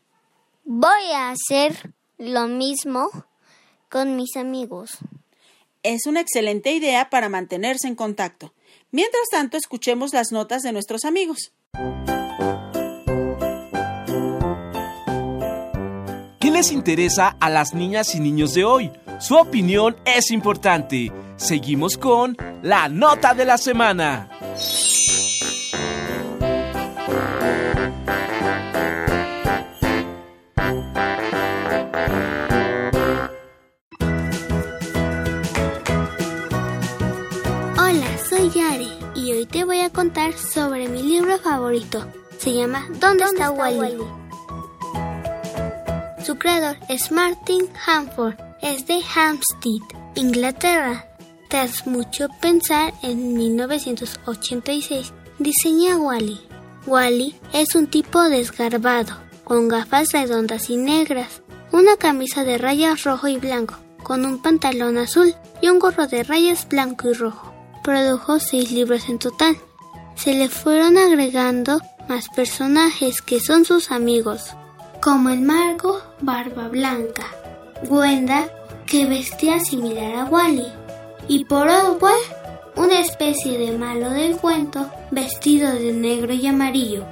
Voy 0.64 1.10
a 1.12 1.30
hacer 1.30 1.92
lo 2.16 2.46
mismo 2.46 3.10
con 3.88 4.14
mis 4.14 4.36
amigos. 4.36 4.98
Es 5.84 6.06
una 6.06 6.20
excelente 6.20 6.70
idea 6.70 7.10
para 7.10 7.28
mantenerse 7.28 7.88
en 7.88 7.96
contacto. 7.96 8.54
Mientras 8.92 9.24
tanto, 9.32 9.56
escuchemos 9.56 10.12
las 10.12 10.30
notas 10.30 10.62
de 10.62 10.70
nuestros 10.70 11.04
amigos. 11.04 11.52
¿Qué 16.38 16.50
les 16.52 16.70
interesa 16.70 17.36
a 17.40 17.50
las 17.50 17.74
niñas 17.74 18.14
y 18.14 18.20
niños 18.20 18.54
de 18.54 18.64
hoy? 18.64 18.92
Su 19.18 19.36
opinión 19.36 19.96
es 20.04 20.30
importante. 20.30 21.10
Seguimos 21.34 21.98
con 21.98 22.36
la 22.62 22.88
nota 22.88 23.34
de 23.34 23.44
la 23.44 23.58
semana. 23.58 24.30
Favorito. 41.72 42.04
Se 42.38 42.52
llama 42.52 42.86
¿Dónde, 43.00 43.24
está, 43.24 43.50
Wally? 43.50 44.04
Su 46.24 46.36
creador 46.36 46.76
es 46.88 47.10
Martin 47.10 47.68
Hanford, 47.86 48.34
es 48.60 48.86
de 48.86 49.00
Hampstead, 49.14 49.82
Inglaterra. 50.14 51.06
Tras 51.48 51.86
mucho 51.86 52.28
pensar, 52.40 52.92
en 53.02 53.34
1986 53.34 55.12
diseña 55.38 55.96
Wally. 55.96 56.40
Wally 56.86 57.36
es 57.52 57.74
un 57.74 57.86
tipo 57.86 58.22
desgarbado, 58.28 59.16
con 59.44 59.68
gafas 59.68 60.12
redondas 60.12 60.70
y 60.70 60.76
negras, 60.76 61.42
una 61.70 61.96
camisa 61.96 62.44
de 62.44 62.58
rayas 62.58 63.04
rojo 63.04 63.28
y 63.28 63.38
blanco, 63.38 63.76
con 64.02 64.24
un 64.24 64.42
pantalón 64.42 64.98
azul 64.98 65.34
y 65.60 65.68
un 65.68 65.78
gorro 65.78 66.06
de 66.06 66.22
rayas 66.22 66.68
blanco 66.68 67.10
y 67.10 67.14
rojo. 67.14 67.52
Produjo 67.82 68.38
seis 68.40 68.70
libros 68.72 69.08
en 69.08 69.18
total. 69.18 69.56
Se 70.16 70.34
le 70.34 70.48
fueron 70.48 70.98
agregando 70.98 71.80
más 72.08 72.28
personajes 72.28 73.22
que 73.22 73.40
son 73.40 73.64
sus 73.64 73.90
amigos, 73.90 74.54
como 75.00 75.30
el 75.30 75.40
Margo 75.40 76.00
Barba 76.20 76.68
Blanca, 76.68 77.26
Gwenda, 77.88 78.48
que 78.86 79.06
vestía 79.06 79.60
similar 79.60 80.14
a 80.16 80.24
Wally, 80.26 80.66
y 81.28 81.44
por 81.44 81.68
Oswald, 81.68 82.22
una 82.76 83.00
especie 83.00 83.58
de 83.58 83.76
malo 83.76 84.10
del 84.10 84.36
cuento 84.36 84.90
vestido 85.10 85.72
de 85.72 85.92
negro 85.92 86.32
y 86.32 86.46
amarillo. 86.46 87.04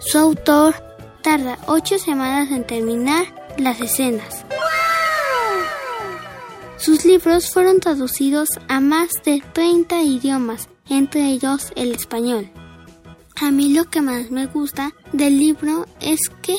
Su 0.00 0.18
autor 0.18 0.74
tarda 1.22 1.58
ocho 1.66 1.98
semanas 1.98 2.50
en 2.50 2.66
terminar 2.66 3.26
las 3.56 3.80
escenas. 3.80 4.44
Sus 6.76 7.04
libros 7.04 7.50
fueron 7.50 7.78
traducidos 7.78 8.48
a 8.66 8.80
más 8.80 9.10
de 9.24 9.42
30 9.52 10.02
idiomas, 10.02 10.68
entre 10.92 11.30
ellos 11.30 11.72
el 11.74 11.92
español. 11.92 12.50
A 13.40 13.50
mí 13.50 13.72
lo 13.72 13.84
que 13.86 14.02
más 14.02 14.30
me 14.30 14.46
gusta 14.46 14.92
del 15.12 15.38
libro 15.38 15.86
es 16.00 16.20
que 16.42 16.56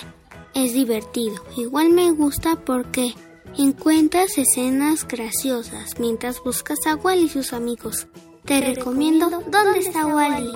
es 0.55 0.73
divertido. 0.73 1.35
Igual 1.55 1.91
me 1.91 2.11
gusta 2.11 2.55
porque 2.55 3.13
encuentras 3.57 4.37
escenas 4.37 5.07
graciosas 5.07 5.99
mientras 5.99 6.43
buscas 6.43 6.79
a 6.87 6.95
Wally 6.95 7.25
y 7.25 7.29
sus 7.29 7.53
amigos. 7.53 8.07
Te 8.43 8.59
recomiendo 8.59 9.29
¿Dónde 9.29 9.79
está 9.79 10.07
Wally? 10.07 10.51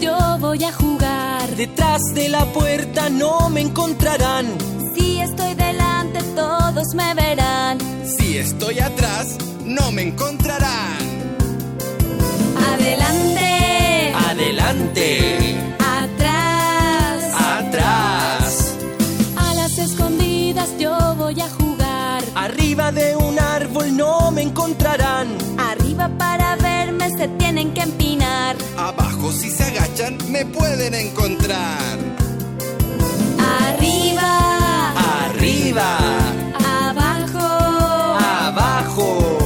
Yo 0.00 0.16
voy 0.40 0.62
a 0.64 0.72
jugar. 0.72 1.48
Detrás 1.56 2.00
de 2.14 2.28
la 2.28 2.44
puerta 2.46 3.08
no 3.08 3.48
me 3.50 3.60
encontrarán. 3.60 4.46
Si 4.94 5.20
estoy 5.20 5.54
delante 5.54 6.22
todos 6.34 6.94
me 6.94 7.14
verán. 7.14 7.78
Si 8.04 8.38
estoy 8.38 8.80
atrás, 8.80 9.36
no 9.64 9.92
me 9.92 10.02
encontrarán. 10.02 10.98
Adelante. 12.72 14.12
Adelante. 14.28 15.56
Atrás. 15.78 17.34
Atrás. 17.58 18.74
A 19.36 19.54
las 19.54 19.78
escondidas 19.78 20.70
yo 20.78 21.14
voy 21.16 21.40
a 21.40 21.48
jugar. 21.48 22.24
Arriba 22.34 22.90
de 22.90 23.16
un 23.16 23.38
árbol 23.38 23.96
no 23.96 24.30
me 24.32 24.42
encontrarán. 24.42 25.28
Arriba 25.58 26.10
para 26.18 26.56
verme 26.56 27.08
se 27.16 27.28
tienen 27.28 27.72
que 27.72 27.82
empinar. 27.82 28.56
Abajo 29.26 29.40
si 29.40 29.50
se 29.50 29.64
agachan, 29.64 30.18
me 30.30 30.44
pueden 30.46 30.94
encontrar. 30.94 31.98
Arriba. 33.40 34.92
Arriba. 35.24 35.98
Abajo. 36.54 37.46
Abajo. 38.20 39.38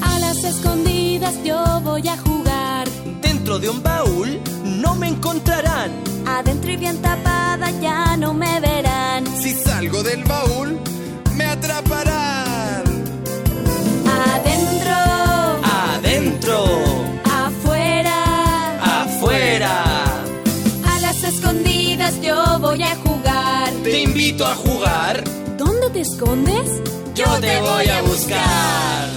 A 0.00 0.18
las 0.18 0.42
escondidas 0.42 1.34
yo 1.44 1.62
voy 1.82 2.08
a 2.08 2.16
jugar. 2.16 2.88
Dentro 3.20 3.58
de 3.58 3.68
un 3.68 3.82
baúl 3.82 4.40
no 4.64 4.94
me 4.94 5.08
encontrarán. 5.08 5.90
Adentro 6.26 6.72
y 6.72 6.76
bien 6.78 6.96
tapada 7.02 7.70
ya 7.82 8.16
no 8.16 8.32
me 8.32 8.60
verán. 8.60 9.26
Si 9.42 9.52
salgo 9.52 10.02
del 10.02 10.24
baúl, 10.24 10.80
me 11.36 11.44
atraparán. 11.44 12.31
Invito 24.32 24.46
a 24.46 24.54
jugar. 24.54 25.24
¿Dónde 25.58 25.90
te 25.90 26.00
escondes? 26.00 26.80
Yo 27.14 27.24
te 27.40 27.60
voy 27.60 27.86
a 27.86 28.02
buscar. 28.02 29.08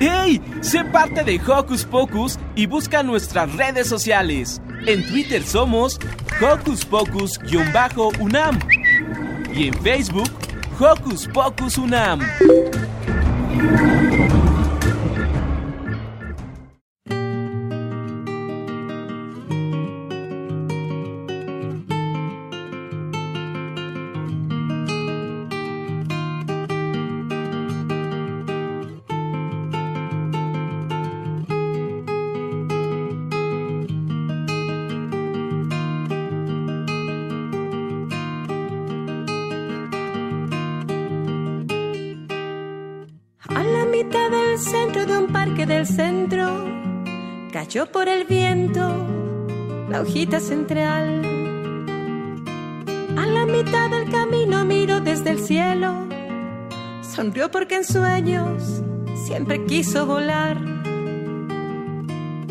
¡Hey! 0.00 0.42
Sé 0.62 0.84
parte 0.84 1.22
de 1.22 1.40
Hocus 1.40 1.84
Pocus 1.84 2.38
y 2.56 2.66
busca 2.66 3.04
nuestras 3.04 3.54
redes 3.54 3.86
sociales. 3.86 4.60
En 4.86 5.06
Twitter 5.06 5.44
somos 5.44 6.00
Hocus 6.40 6.84
Pocus-UNAM 6.84 8.58
y 9.54 9.68
en 9.68 9.74
Facebook 9.82 10.47
Hocus 10.78 11.26
Pocus 11.26 11.76
UNAM. 11.76 12.20
Parque 45.32 45.66
del 45.66 45.86
centro, 45.86 46.64
cayó 47.52 47.86
por 47.90 48.08
el 48.08 48.24
viento 48.24 49.06
la 49.88 50.02
hojita 50.02 50.40
central. 50.40 51.22
A 53.16 53.26
la 53.26 53.46
mitad 53.46 53.90
del 53.90 54.10
camino 54.10 54.64
miró 54.64 55.00
desde 55.00 55.30
el 55.30 55.40
cielo, 55.40 56.06
sonrió 57.02 57.50
porque 57.50 57.76
en 57.76 57.84
sueños 57.84 58.82
siempre 59.26 59.64
quiso 59.64 60.06
volar. 60.06 60.58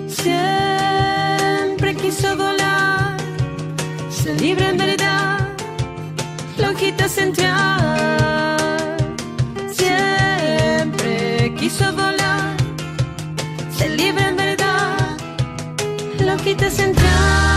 Siempre 0.07 1.95
quiso 1.95 2.35
volar, 2.35 3.17
ser 4.09 4.41
libre 4.41 4.69
en 4.69 4.77
verdad, 4.77 5.47
la 6.57 6.71
hojita 6.71 7.07
central. 7.07 7.87
Siempre 9.71 11.53
quiso 11.55 11.91
volar, 11.93 12.16
central. 16.69 17.56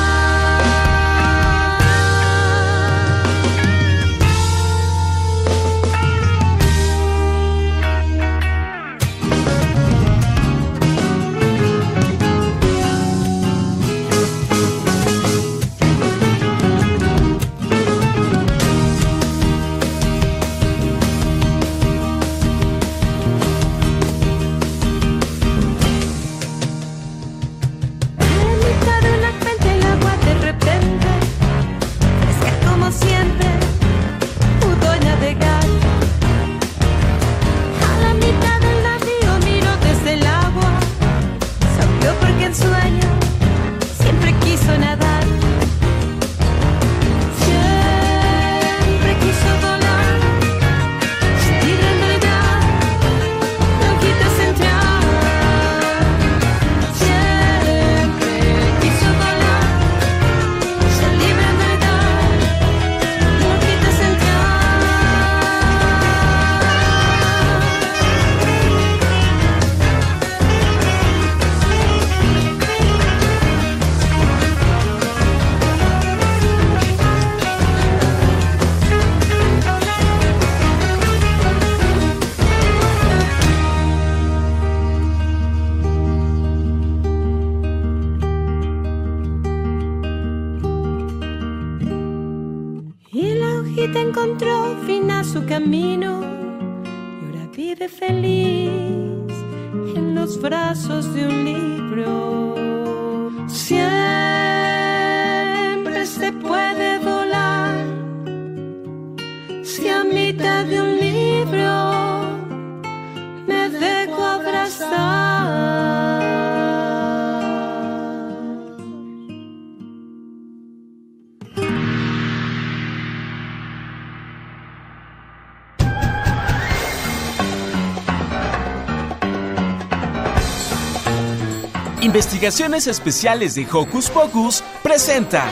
Investigaciones 132.40 132.86
Especiales 132.86 133.54
de 133.54 133.66
Hocus 133.70 134.08
Pocus 134.08 134.64
presenta. 134.82 135.44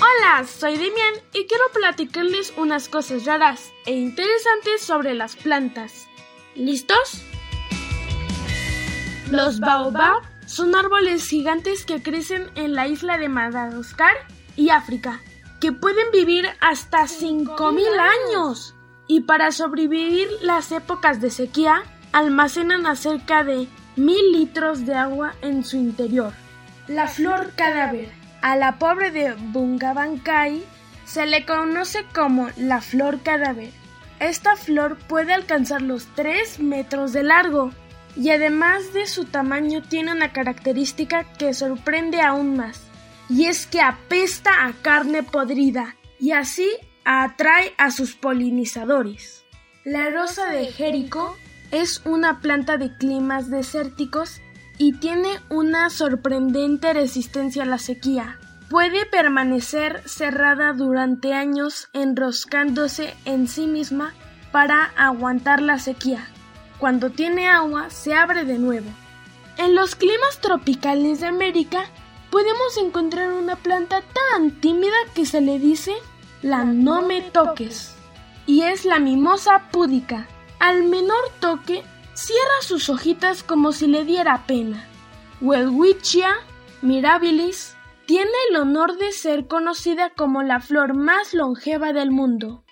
Hola, 0.00 0.44
soy 0.44 0.72
Demian 0.72 1.14
y 1.32 1.46
quiero 1.46 1.62
platicarles 1.72 2.52
unas 2.56 2.88
cosas 2.88 3.26
raras 3.26 3.70
e 3.86 3.92
interesantes 3.92 4.82
sobre 4.82 5.14
las 5.14 5.36
plantas. 5.36 6.08
¿Listos? 6.56 7.22
Los 9.30 9.60
baobab 9.60 10.29
son 10.50 10.74
árboles 10.74 11.28
gigantes 11.28 11.84
que 11.84 12.02
crecen 12.02 12.50
en 12.56 12.74
la 12.74 12.88
isla 12.88 13.18
de 13.18 13.28
Madagascar 13.28 14.16
y 14.56 14.70
África, 14.70 15.20
que 15.60 15.70
pueden 15.70 16.10
vivir 16.12 16.48
hasta 16.60 17.02
5.000 17.04 17.80
años. 18.00 18.74
Y 19.06 19.20
para 19.20 19.52
sobrevivir 19.52 20.26
las 20.42 20.72
épocas 20.72 21.20
de 21.20 21.30
sequía, 21.30 21.84
almacenan 22.10 22.86
a 22.86 22.96
cerca 22.96 23.44
de 23.44 23.68
1.000 23.96 24.32
litros 24.32 24.86
de 24.86 24.96
agua 24.96 25.34
en 25.40 25.64
su 25.64 25.76
interior. 25.76 26.32
La 26.88 27.06
flor 27.06 27.52
cadáver. 27.54 28.10
A 28.42 28.56
la 28.56 28.76
pobre 28.80 29.12
de 29.12 29.34
Bungabankai 29.34 30.64
se 31.04 31.26
le 31.26 31.46
conoce 31.46 32.04
como 32.12 32.48
la 32.56 32.80
flor 32.80 33.20
cadáver. 33.20 33.70
Esta 34.18 34.56
flor 34.56 34.98
puede 35.06 35.32
alcanzar 35.32 35.80
los 35.80 36.06
3 36.16 36.58
metros 36.58 37.12
de 37.12 37.22
largo 37.22 37.70
y 38.16 38.30
además 38.30 38.92
de 38.92 39.06
su 39.06 39.24
tamaño 39.24 39.82
tiene 39.82 40.12
una 40.12 40.32
característica 40.32 41.24
que 41.24 41.54
sorprende 41.54 42.20
aún 42.20 42.56
más, 42.56 42.82
y 43.28 43.46
es 43.46 43.66
que 43.66 43.80
apesta 43.80 44.66
a 44.66 44.72
carne 44.72 45.22
podrida 45.22 45.96
y 46.18 46.32
así 46.32 46.68
atrae 47.04 47.72
a 47.78 47.90
sus 47.90 48.14
polinizadores. 48.14 49.44
La 49.84 50.10
rosa 50.10 50.50
de 50.50 50.66
Jerico 50.66 51.36
es 51.70 52.02
una 52.04 52.40
planta 52.40 52.76
de 52.76 52.96
climas 52.96 53.50
desérticos 53.50 54.40
y 54.76 54.94
tiene 54.94 55.28
una 55.48 55.90
sorprendente 55.90 56.92
resistencia 56.92 57.62
a 57.62 57.66
la 57.66 57.78
sequía. 57.78 58.38
Puede 58.68 59.06
permanecer 59.06 60.02
cerrada 60.06 60.72
durante 60.72 61.34
años 61.34 61.88
enroscándose 61.92 63.14
en 63.24 63.48
sí 63.48 63.66
misma 63.66 64.14
para 64.52 64.92
aguantar 64.96 65.60
la 65.60 65.78
sequía. 65.78 66.28
Cuando 66.80 67.10
tiene 67.10 67.46
agua, 67.46 67.90
se 67.90 68.14
abre 68.14 68.46
de 68.46 68.58
nuevo. 68.58 68.90
En 69.58 69.74
los 69.74 69.94
climas 69.94 70.40
tropicales 70.40 71.20
de 71.20 71.26
América 71.26 71.84
podemos 72.30 72.78
encontrar 72.78 73.32
una 73.32 73.56
planta 73.56 74.00
tan 74.00 74.50
tímida 74.62 74.96
que 75.14 75.26
se 75.26 75.42
le 75.42 75.58
dice 75.58 75.92
la 76.40 76.64
no 76.64 77.02
me 77.02 77.20
toques. 77.20 77.94
Y 78.46 78.62
es 78.62 78.86
la 78.86 78.98
mimosa 78.98 79.68
púdica. 79.70 80.26
Al 80.58 80.84
menor 80.84 81.22
toque, 81.38 81.84
cierra 82.14 82.62
sus 82.62 82.88
hojitas 82.88 83.42
como 83.42 83.72
si 83.72 83.86
le 83.86 84.06
diera 84.06 84.46
pena. 84.46 84.88
Welwitschia 85.42 86.30
mirabilis 86.80 87.76
tiene 88.06 88.32
el 88.48 88.56
honor 88.56 88.96
de 88.96 89.12
ser 89.12 89.46
conocida 89.46 90.08
como 90.08 90.42
la 90.42 90.60
flor 90.60 90.94
más 90.94 91.34
longeva 91.34 91.92
del 91.92 92.10
mundo. 92.10 92.64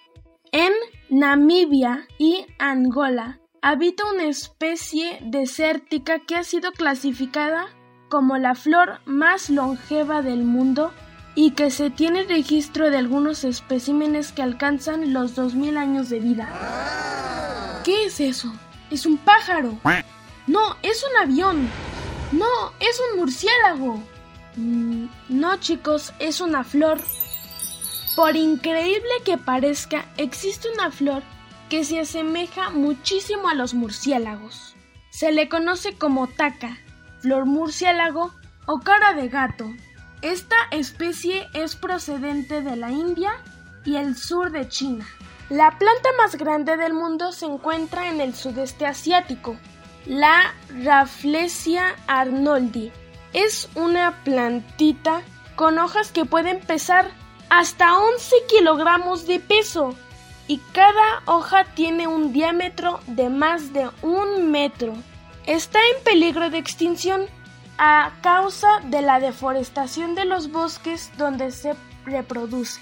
En 0.51 0.73
Namibia 1.11 2.09
y 2.17 2.47
Angola 2.59 3.39
habita 3.63 4.05
una 4.07 4.25
especie 4.25 5.19
desértica 5.23 6.21
que 6.21 6.37
ha 6.37 6.45
sido 6.45 6.73
clasificada 6.73 7.67
como 8.09 8.39
la 8.39 8.55
flor 8.55 9.01
más 9.05 9.51
longeva 9.51 10.23
del 10.23 10.45
mundo 10.45 10.93
y 11.35 11.53
que 11.53 11.71
se 11.71 11.91
tiene 11.91 12.25
registro 12.25 12.91
de 12.91 12.97
algunos 12.97 13.45
especímenes 13.45 14.33
que 14.33 14.43
alcanzan 14.43 15.13
los 15.13 15.35
2000 15.35 15.77
años 15.77 16.09
de 16.09 16.21
vida. 16.21 16.49
¿Qué 17.85 18.07
es 18.07 18.21
eso? 18.21 18.53
¿Es 18.91 19.07
un 19.07 19.19
pájaro? 19.19 19.79
No, 20.47 20.77
es 20.83 21.05
un 21.05 21.17
avión. 21.23 21.69
No, 22.33 22.47
es 22.81 23.01
un 23.01 23.21
murciélago. 23.21 24.03
Mm, 24.57 25.07
no, 25.29 25.57
chicos, 25.61 26.13
es 26.19 26.41
una 26.41 26.65
flor. 26.65 27.01
Por 28.17 28.35
increíble 28.35 29.11
que 29.25 29.39
parezca, 29.39 30.07
existe 30.17 30.69
una 30.73 30.91
flor 30.91 31.23
que 31.69 31.85
se 31.85 32.01
asemeja 32.01 32.71
muchísimo 32.71 33.49
a 33.49 33.55
los 33.55 33.75
murciélagos. 33.75 34.75
Se 35.11 35.33
le 35.33 35.49
conoce 35.49 35.95
como 35.95 36.27
taca, 36.27 36.79
flor 37.21 37.47
murciélago 37.47 38.33
o 38.67 38.81
cara 38.81 39.15
de 39.15 39.29
gato. 39.29 39.71
Esta 40.23 40.57
especie 40.71 41.49
es 41.55 41.77
procedente 41.77 42.63
de 42.63 42.77
la 42.77 42.91
India 42.91 43.33
y 43.85 43.97
el 43.97 44.17
sur 44.17 44.51
de 44.51 44.69
China. 44.69 45.07
La 45.49 45.79
planta 45.79 46.11
más 46.19 46.37
grande 46.37 46.77
del 46.77 46.93
mundo 46.93 47.33
se 47.33 47.47
encuentra 47.47 48.09
en 48.09 48.21
el 48.21 48.35
sudeste 48.35 48.87
asiático, 48.87 49.57
la 50.05 50.55
Rafflesia 50.83 51.97
arnoldi. 52.07 52.93
Es 53.33 53.69
una 53.75 54.23
plantita 54.25 55.23
con 55.57 55.79
hojas 55.79 56.13
que 56.13 56.25
pueden 56.25 56.61
pesar 56.61 57.11
hasta 57.51 57.99
11 57.99 58.37
kilogramos 58.49 59.27
de 59.27 59.41
peso 59.41 59.97
y 60.49 60.59
cada 60.73 61.23
hoja 61.27 61.65
tiene 61.75 62.09
un 62.09 62.33
diámetro 62.33 63.01
de 63.07 63.29
más 63.29 63.73
de 63.73 63.89
un 64.03 64.51
metro. 64.51 64.95
Está 65.47 65.79
en 65.79 66.03
peligro 66.03 66.51
de 66.51 66.59
extinción 66.59 67.27
a 67.77 68.13
causa 68.23 68.81
de 68.85 69.03
la 69.03 69.21
deforestación 69.21 70.15
de 70.15 70.25
los 70.25 70.51
bosques 70.51 71.13
donde 71.17 71.53
se 71.53 71.77
reproduce. 72.05 72.81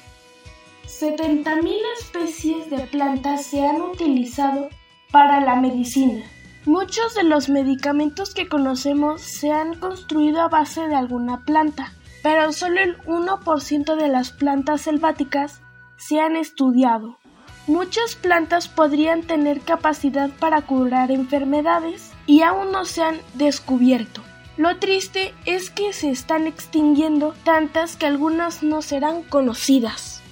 70.000 0.85 1.77
especies 1.99 2.71
de 2.71 2.87
plantas 2.87 3.45
se 3.45 3.67
han 3.67 3.83
utilizado 3.83 4.69
para 5.11 5.41
la 5.41 5.57
medicina. 5.57 6.25
Muchos 6.65 7.15
de 7.15 7.25
los 7.25 7.49
medicamentos 7.49 8.35
que 8.35 8.49
conocemos 8.49 9.21
se 9.21 9.53
han 9.53 9.79
construido 9.79 10.41
a 10.41 10.49
base 10.49 10.87
de 10.87 10.95
alguna 10.95 11.45
planta, 11.45 11.93
pero 12.23 12.53
solo 12.53 12.81
el 12.81 12.99
1% 13.03 13.97
de 13.97 14.09
las 14.09 14.31
plantas 14.31 14.83
selváticas 14.83 15.61
se 15.97 16.21
han 16.21 16.37
estudiado. 16.37 17.19
Muchas 17.67 18.15
plantas 18.15 18.69
podrían 18.69 19.23
tener 19.23 19.61
capacidad 19.61 20.31
para 20.31 20.63
curar 20.63 21.11
enfermedades 21.11 22.13
y 22.27 22.43
aún 22.43 22.71
no 22.71 22.85
se 22.85 23.03
han 23.03 23.21
descubierto. 23.35 24.23
Lo 24.57 24.79
triste 24.79 25.35
es 25.45 25.71
que 25.71 25.93
se 25.93 26.11
están 26.11 26.47
extinguiendo 26.47 27.35
tantas 27.45 27.97
que 27.97 28.07
algunas 28.07 28.63
no 28.63 28.83
serán 28.83 29.23
conocidas. 29.23 30.23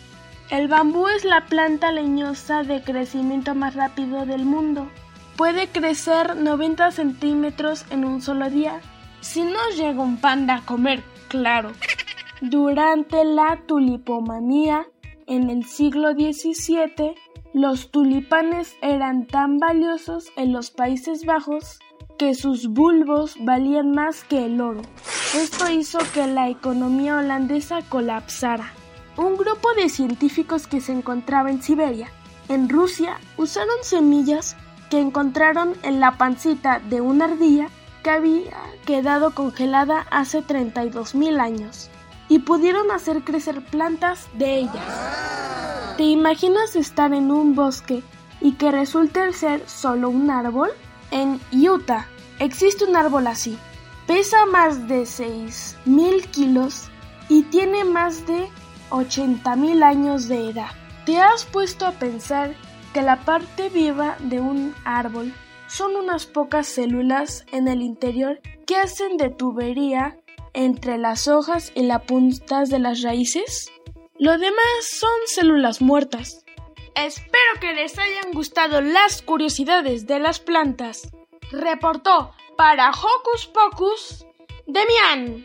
El 0.49 0.69
bambú 0.69 1.09
es 1.09 1.25
la 1.25 1.47
planta 1.47 1.91
leñosa 1.91 2.63
de 2.63 2.83
crecimiento 2.83 3.55
más 3.55 3.75
rápido 3.75 4.25
del 4.27 4.45
mundo. 4.45 4.89
Puede 5.37 5.67
crecer 5.67 6.37
90 6.37 6.93
centímetros 6.93 7.85
en 7.91 8.05
un 8.05 8.23
solo 8.23 8.49
día. 8.49 8.81
Si 9.21 9.43
no 9.43 9.59
llega 9.77 10.01
un 10.01 10.19
panda 10.19 10.57
a 10.57 10.65
comer, 10.65 11.03
claro. 11.29 11.73
Durante 12.41 13.25
la 13.25 13.61
tulipomanía, 13.67 14.87
en 15.27 15.51
el 15.51 15.65
siglo 15.65 16.13
XVII, 16.13 17.15
los 17.55 17.93
tulipanes 17.93 18.77
eran 18.83 19.29
tan 19.29 19.59
valiosos 19.59 20.33
en 20.35 20.53
los 20.53 20.73
Países 20.73 21.25
Bajos 21.25 21.79
que 22.19 22.35
sus 22.35 22.67
bulbos 22.67 23.37
valían 23.41 23.93
más 23.93 24.25
que 24.25 24.47
el 24.47 24.61
oro. 24.61 24.83
Esto 25.37 25.71
hizo 25.71 26.01
que 26.13 26.27
la 26.27 26.49
economía 26.49 27.17
holandesa 27.17 27.83
colapsara. 27.89 28.73
Un 29.17 29.37
grupo 29.37 29.73
de 29.75 29.89
científicos 29.89 30.67
que 30.67 30.81
se 30.81 30.91
encontraba 30.91 31.49
en 31.49 31.63
Siberia, 31.63 32.11
en 32.49 32.69
Rusia, 32.69 33.19
usaron 33.37 33.77
semillas 33.83 34.57
que 34.91 34.99
encontraron 34.99 35.75
en 35.85 36.01
la 36.01 36.19
pancita 36.19 36.81
de 36.81 37.01
una 37.01 37.27
ardilla 37.27 37.69
que 38.03 38.11
había 38.11 38.57
quedado 38.85 39.33
congelada 39.33 40.07
hace 40.11 40.43
32.000 40.43 41.41
años 41.41 41.89
y 42.29 42.41
pudieron 42.41 42.91
hacer 42.91 43.23
crecer 43.23 43.65
plantas 43.65 44.29
de 44.35 44.61
ellas. 44.61 45.95
¿Te 45.97 46.05
imaginas 46.05 46.75
estar 46.77 47.13
en 47.13 47.31
un 47.31 47.55
bosque 47.55 48.03
y 48.41 48.53
que 48.53 48.71
resulte 48.71 49.33
ser 49.33 49.69
solo 49.69 50.09
un 50.11 50.31
árbol? 50.31 50.71
En 51.11 51.41
Utah 51.53 52.09
existe 52.39 52.85
un 52.85 52.97
árbol 52.97 53.27
así. 53.27 53.59
Pesa 54.07 54.45
más 54.47 54.89
de 54.89 55.03
6.000 55.03 56.27
kilos 56.31 56.89
y 57.29 57.43
tiene 57.45 57.85
más 57.85 58.27
de 58.27 58.49
80.000 58.91 59.83
años 59.83 60.29
de 60.29 60.51
edad. 60.51 60.71
¿Te 61.07 61.21
has 61.21 61.45
puesto 61.45 61.87
a 61.87 61.93
pensar 61.93 62.55
que 62.93 63.03
la 63.03 63.21
parte 63.21 63.69
viva 63.69 64.17
de 64.21 64.41
un 64.41 64.75
árbol 64.85 65.33
son 65.69 65.97
unas 65.97 66.27
pocas 66.27 66.67
células 66.67 67.45
en 67.53 67.69
el 67.69 67.83
interior 67.83 68.41
que 68.67 68.77
hacen 68.77 69.17
de 69.17 69.31
tubería 69.31 70.19
entre 70.55 70.97
las 70.99 71.29
hojas 71.29 71.73
y 71.75 71.83
las 71.83 72.03
puntas 72.03 72.71
de 72.71 72.79
las 72.79 73.03
raíces? 73.03 73.71
Lo 74.19 74.39
demás 74.39 74.89
son 74.89 75.11
células 75.27 75.83
muertas. 75.83 76.45
Espero 76.95 77.61
que 77.61 77.75
les 77.75 77.99
hayan 77.99 78.33
gustado 78.33 78.81
las 78.81 79.21
curiosidades 79.23 80.07
de 80.07 80.21
las 80.21 80.39
plantas. 80.39 81.11
Reportó 81.51 82.33
para 82.57 82.91
Hocus 82.91 83.47
Pocus, 83.47 84.25
Demian. 84.67 85.45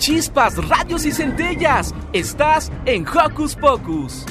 Chispas, 0.00 0.56
radios 0.66 1.04
y 1.04 1.12
centellas. 1.12 1.94
Estás 2.14 2.72
en 2.86 3.06
Hocus 3.06 3.54
Pocus. 3.54 4.24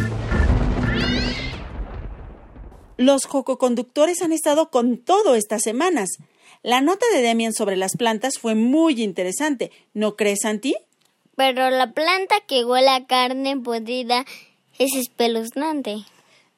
Los 2.97 3.25
jococonductores 3.25 4.23
han 4.23 4.31
estado 4.31 4.71
con 4.71 4.97
todo 4.97 5.35
estas 5.35 5.61
semanas. 5.61 6.09
La 6.63 6.81
nota 6.81 7.05
de 7.13 7.21
Demian 7.21 7.53
sobre 7.53 7.77
las 7.77 7.95
plantas 7.97 8.39
fue 8.39 8.55
muy 8.55 8.99
interesante, 9.03 9.71
¿no 9.93 10.15
crees, 10.15 10.39
Santi? 10.41 10.75
Pero 11.35 11.69
la 11.69 11.93
planta 11.93 12.37
que 12.47 12.65
huele 12.65 12.89
a 12.89 13.05
carne 13.05 13.55
podrida 13.55 14.25
es 14.79 14.95
espeluznante. 14.95 15.97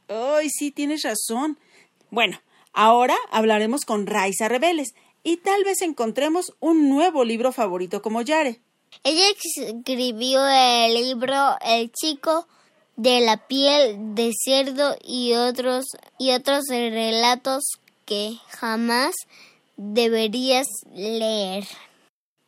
Ay, 0.07 0.49
sí, 0.49 0.71
tienes 0.71 1.03
razón. 1.03 1.57
Bueno, 2.11 2.39
ahora 2.71 3.17
hablaremos 3.29 3.83
con 3.83 4.07
Raiza 4.07 4.47
Rebeles 4.47 4.93
y 5.21 5.35
tal 5.35 5.65
vez 5.65 5.81
encontremos 5.81 6.55
un 6.61 6.87
nuevo 6.87 7.25
libro 7.25 7.51
favorito 7.51 8.01
como 8.01 8.21
Yare. 8.21 8.61
Ella 9.03 9.25
escribió 9.55 10.45
el 10.47 10.93
libro 10.93 11.55
El 11.65 11.91
chico 11.91 12.47
de 12.95 13.21
la 13.21 13.47
piel 13.47 14.15
de 14.15 14.31
cerdo 14.33 14.95
y 15.03 15.33
otros 15.33 15.85
y 16.19 16.31
otros 16.31 16.65
relatos 16.67 17.63
que 18.05 18.37
jamás 18.49 19.15
deberías 19.77 20.67
leer. 20.93 21.65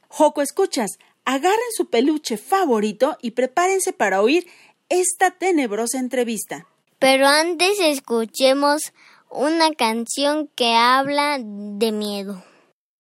Joco, 0.10 0.42
escuchas, 0.42 1.00
agarren 1.26 1.58
su 1.76 1.90
peluche 1.90 2.38
favorito 2.38 3.18
y 3.22 3.32
prepárense 3.32 3.94
para 3.94 4.22
oír 4.22 4.48
esta 4.90 5.32
tenebrosa 5.32 5.98
entrevista. 5.98 6.68
Pero 7.00 7.28
antes 7.28 7.80
escuchemos 7.80 8.94
una 9.30 9.72
canción 9.72 10.50
que 10.56 10.76
habla 10.76 11.40
de 11.42 11.92
miedo. 11.92 12.44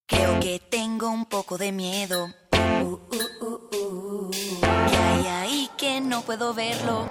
Creo 0.08 0.40
que 0.40 0.60
tengo 0.60 1.10
un 1.10 1.26
poco 1.26 1.58
de 1.58 1.72
miedo. 1.72 2.34
Uh, 2.52 2.58
uh, 2.58 2.94
uh, 2.94 3.16
uh. 3.16 3.33
No 6.14 6.22
puedo 6.22 6.54
verlo? 6.54 7.10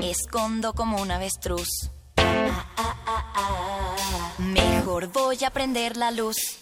Me 0.00 0.10
escondo 0.10 0.72
como 0.72 1.00
un 1.00 1.12
avestruz. 1.12 1.68
Mejor 4.38 5.12
voy 5.12 5.38
a 5.44 5.50
prender 5.50 5.96
la 5.96 6.10
luz. 6.10 6.58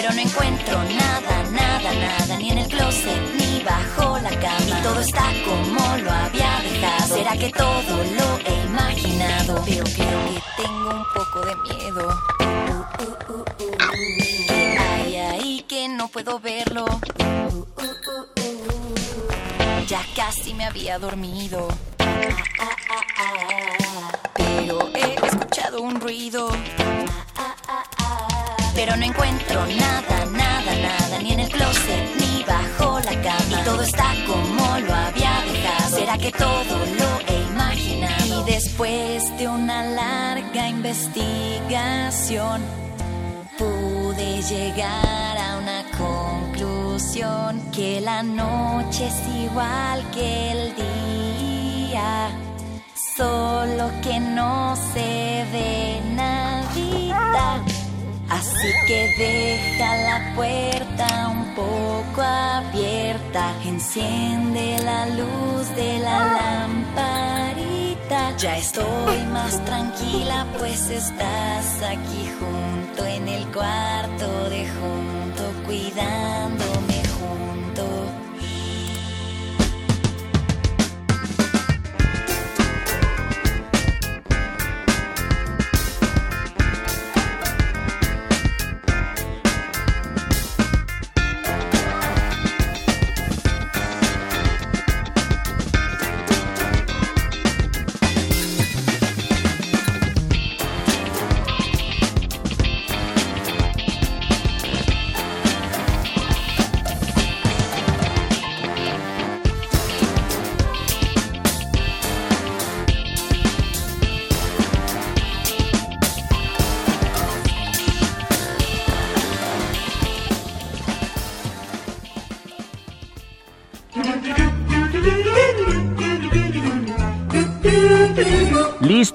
Pero 0.00 0.14
no 0.14 0.20
encuentro 0.22 0.82
nada, 0.84 1.42
nada, 1.50 1.92
nada, 1.92 2.38
ni 2.38 2.48
en 2.50 2.56
el 2.56 2.68
closet, 2.68 3.20
ni 3.38 3.62
bajo 3.62 4.18
la 4.20 4.30
cama. 4.30 4.64
Y 4.66 4.82
todo 4.82 4.98
está 4.98 5.24
como 5.44 5.96
lo 5.98 6.10
había 6.10 6.58
dejado. 6.62 7.16
¿Será 7.16 7.36
que 7.36 7.50
todo 7.50 7.96
lo 7.98 8.38
he 8.46 8.64
imaginado? 8.64 9.62
Pero 9.66 9.84
creo 9.84 10.24
que 10.24 10.42
tengo 10.56 10.90
un 10.90 11.04
poco 11.14 11.40
de 11.44 11.54
miedo. 11.56 12.18
Uh, 12.40 13.02
uh, 13.02 13.40
uh. 13.40 13.44
¿Qué 14.48 14.78
hay 14.78 15.16
ahí 15.16 15.64
que 15.68 15.86
no 15.86 16.08
puedo 16.08 16.40
verlo? 16.40 16.86
Ya 19.86 20.00
casi 20.16 20.54
me 20.54 20.64
había 20.64 20.98
dormido. 20.98 21.68
Pero 24.34 24.88
he 24.94 25.26
escuchado 25.26 25.82
un 25.82 26.00
ruido. 26.00 26.48
Pero 28.80 28.96
no 28.96 29.04
encuentro 29.04 29.66
nada, 29.66 30.24
nada, 30.32 30.74
nada, 30.74 31.18
ni 31.20 31.32
en 31.32 31.40
el 31.40 31.50
closet, 31.50 32.16
ni 32.18 32.42
bajo 32.44 32.98
la 33.00 33.12
cama. 33.20 33.60
Y 33.60 33.64
todo 33.66 33.82
está 33.82 34.14
como 34.26 34.78
lo 34.78 34.94
había 34.94 35.42
dejado. 35.52 35.98
¿Será 35.98 36.16
que 36.16 36.32
todo 36.32 36.78
lo 36.98 37.20
he 37.28 37.42
imaginado? 37.52 38.40
Y 38.40 38.50
después 38.50 39.36
de 39.36 39.48
una 39.48 39.84
larga 39.84 40.66
investigación, 40.66 42.62
pude 43.58 44.40
llegar 44.40 45.36
a 45.36 45.58
una 45.58 45.84
conclusión 45.98 47.60
que 47.72 48.00
la 48.00 48.22
noche 48.22 49.08
es 49.08 49.44
igual 49.44 50.10
que 50.10 50.52
el 50.52 50.74
día, 50.74 52.30
solo 53.14 53.90
que 54.02 54.18
no 54.20 54.74
se 54.94 55.44
ve 55.52 56.00
Navidad. 56.14 56.49
Así 58.30 58.72
que 58.86 59.12
deja 59.18 59.96
la 59.96 60.34
puerta 60.36 61.28
un 61.28 61.54
poco 61.54 62.22
abierta, 62.22 63.54
enciende 63.64 64.78
la 64.84 65.06
luz 65.06 65.68
de 65.74 65.98
la 65.98 66.18
lamparita. 66.38 68.36
Ya 68.36 68.56
estoy 68.56 69.18
más 69.32 69.62
tranquila, 69.64 70.46
pues 70.58 70.90
estás 70.90 71.82
aquí 71.82 72.30
junto 72.38 73.04
en 73.04 73.26
el 73.28 73.44
cuarto 73.52 74.48
de 74.48 74.68
junto, 74.68 75.52
cuidándome 75.66 76.79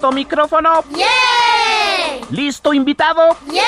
¿Listo 0.05 0.15
micrófono? 0.15 0.83
¡Yeah! 0.95 2.27
¿Listo 2.29 2.75
invitado? 2.75 3.35
¡Yeah! 3.51 3.63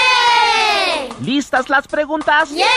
¿Listas 1.19 1.67
las 1.67 1.87
preguntas? 1.87 2.51
¡Yeah! 2.51 2.67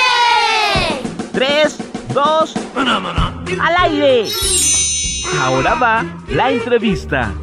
Tres, 1.31 1.77
dos, 2.15 2.55
al 2.75 3.77
aire. 3.81 4.31
Ahora 5.43 5.75
va 5.75 6.07
la 6.29 6.51
entrevista. 6.51 7.35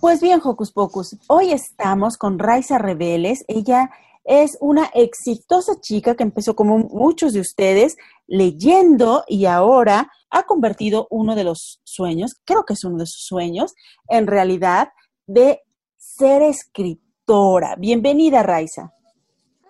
Pues 0.00 0.22
bien, 0.22 0.40
Hocus 0.42 0.72
Pocus, 0.72 1.18
hoy 1.26 1.52
estamos 1.52 2.16
con 2.16 2.38
Raiza 2.38 2.78
Rebeles. 2.78 3.44
Ella 3.46 3.90
es 4.24 4.56
una 4.60 4.90
exitosa 4.94 5.80
chica 5.80 6.14
que 6.14 6.22
empezó 6.22 6.54
como 6.54 6.78
muchos 6.78 7.32
de 7.32 7.40
ustedes 7.40 7.96
leyendo 8.26 9.24
y 9.26 9.46
ahora 9.46 10.10
ha 10.30 10.44
convertido 10.44 11.06
uno 11.10 11.34
de 11.34 11.44
los 11.44 11.80
sueños, 11.84 12.36
creo 12.44 12.64
que 12.64 12.74
es 12.74 12.84
uno 12.84 12.98
de 12.98 13.06
sus 13.06 13.26
sueños, 13.26 13.74
en 14.08 14.26
realidad 14.26 14.88
de 15.26 15.60
ser 15.96 16.42
escritora. 16.42 17.76
Bienvenida, 17.76 18.42
Raiza. 18.42 18.92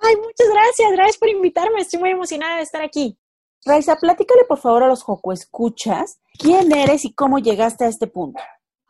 Ay, 0.01 0.17
muchas 0.17 0.49
gracias, 0.53 0.93
gracias 0.93 1.19
por 1.19 1.29
invitarme, 1.29 1.81
estoy 1.81 2.01
muy 2.01 2.11
emocionada 2.11 2.57
de 2.57 2.63
estar 2.63 2.83
aquí. 2.83 3.19
Raiza, 3.65 3.97
platícale 3.97 4.45
por 4.45 4.59
favor 4.59 4.83
a 4.83 4.89
los 4.89 5.03
Joco 5.03 5.33
Escuchas 5.33 6.21
quién 6.39 6.73
eres 6.73 7.05
y 7.05 7.13
cómo 7.13 7.39
llegaste 7.39 7.85
a 7.85 7.89
este 7.89 8.07
punto. 8.07 8.41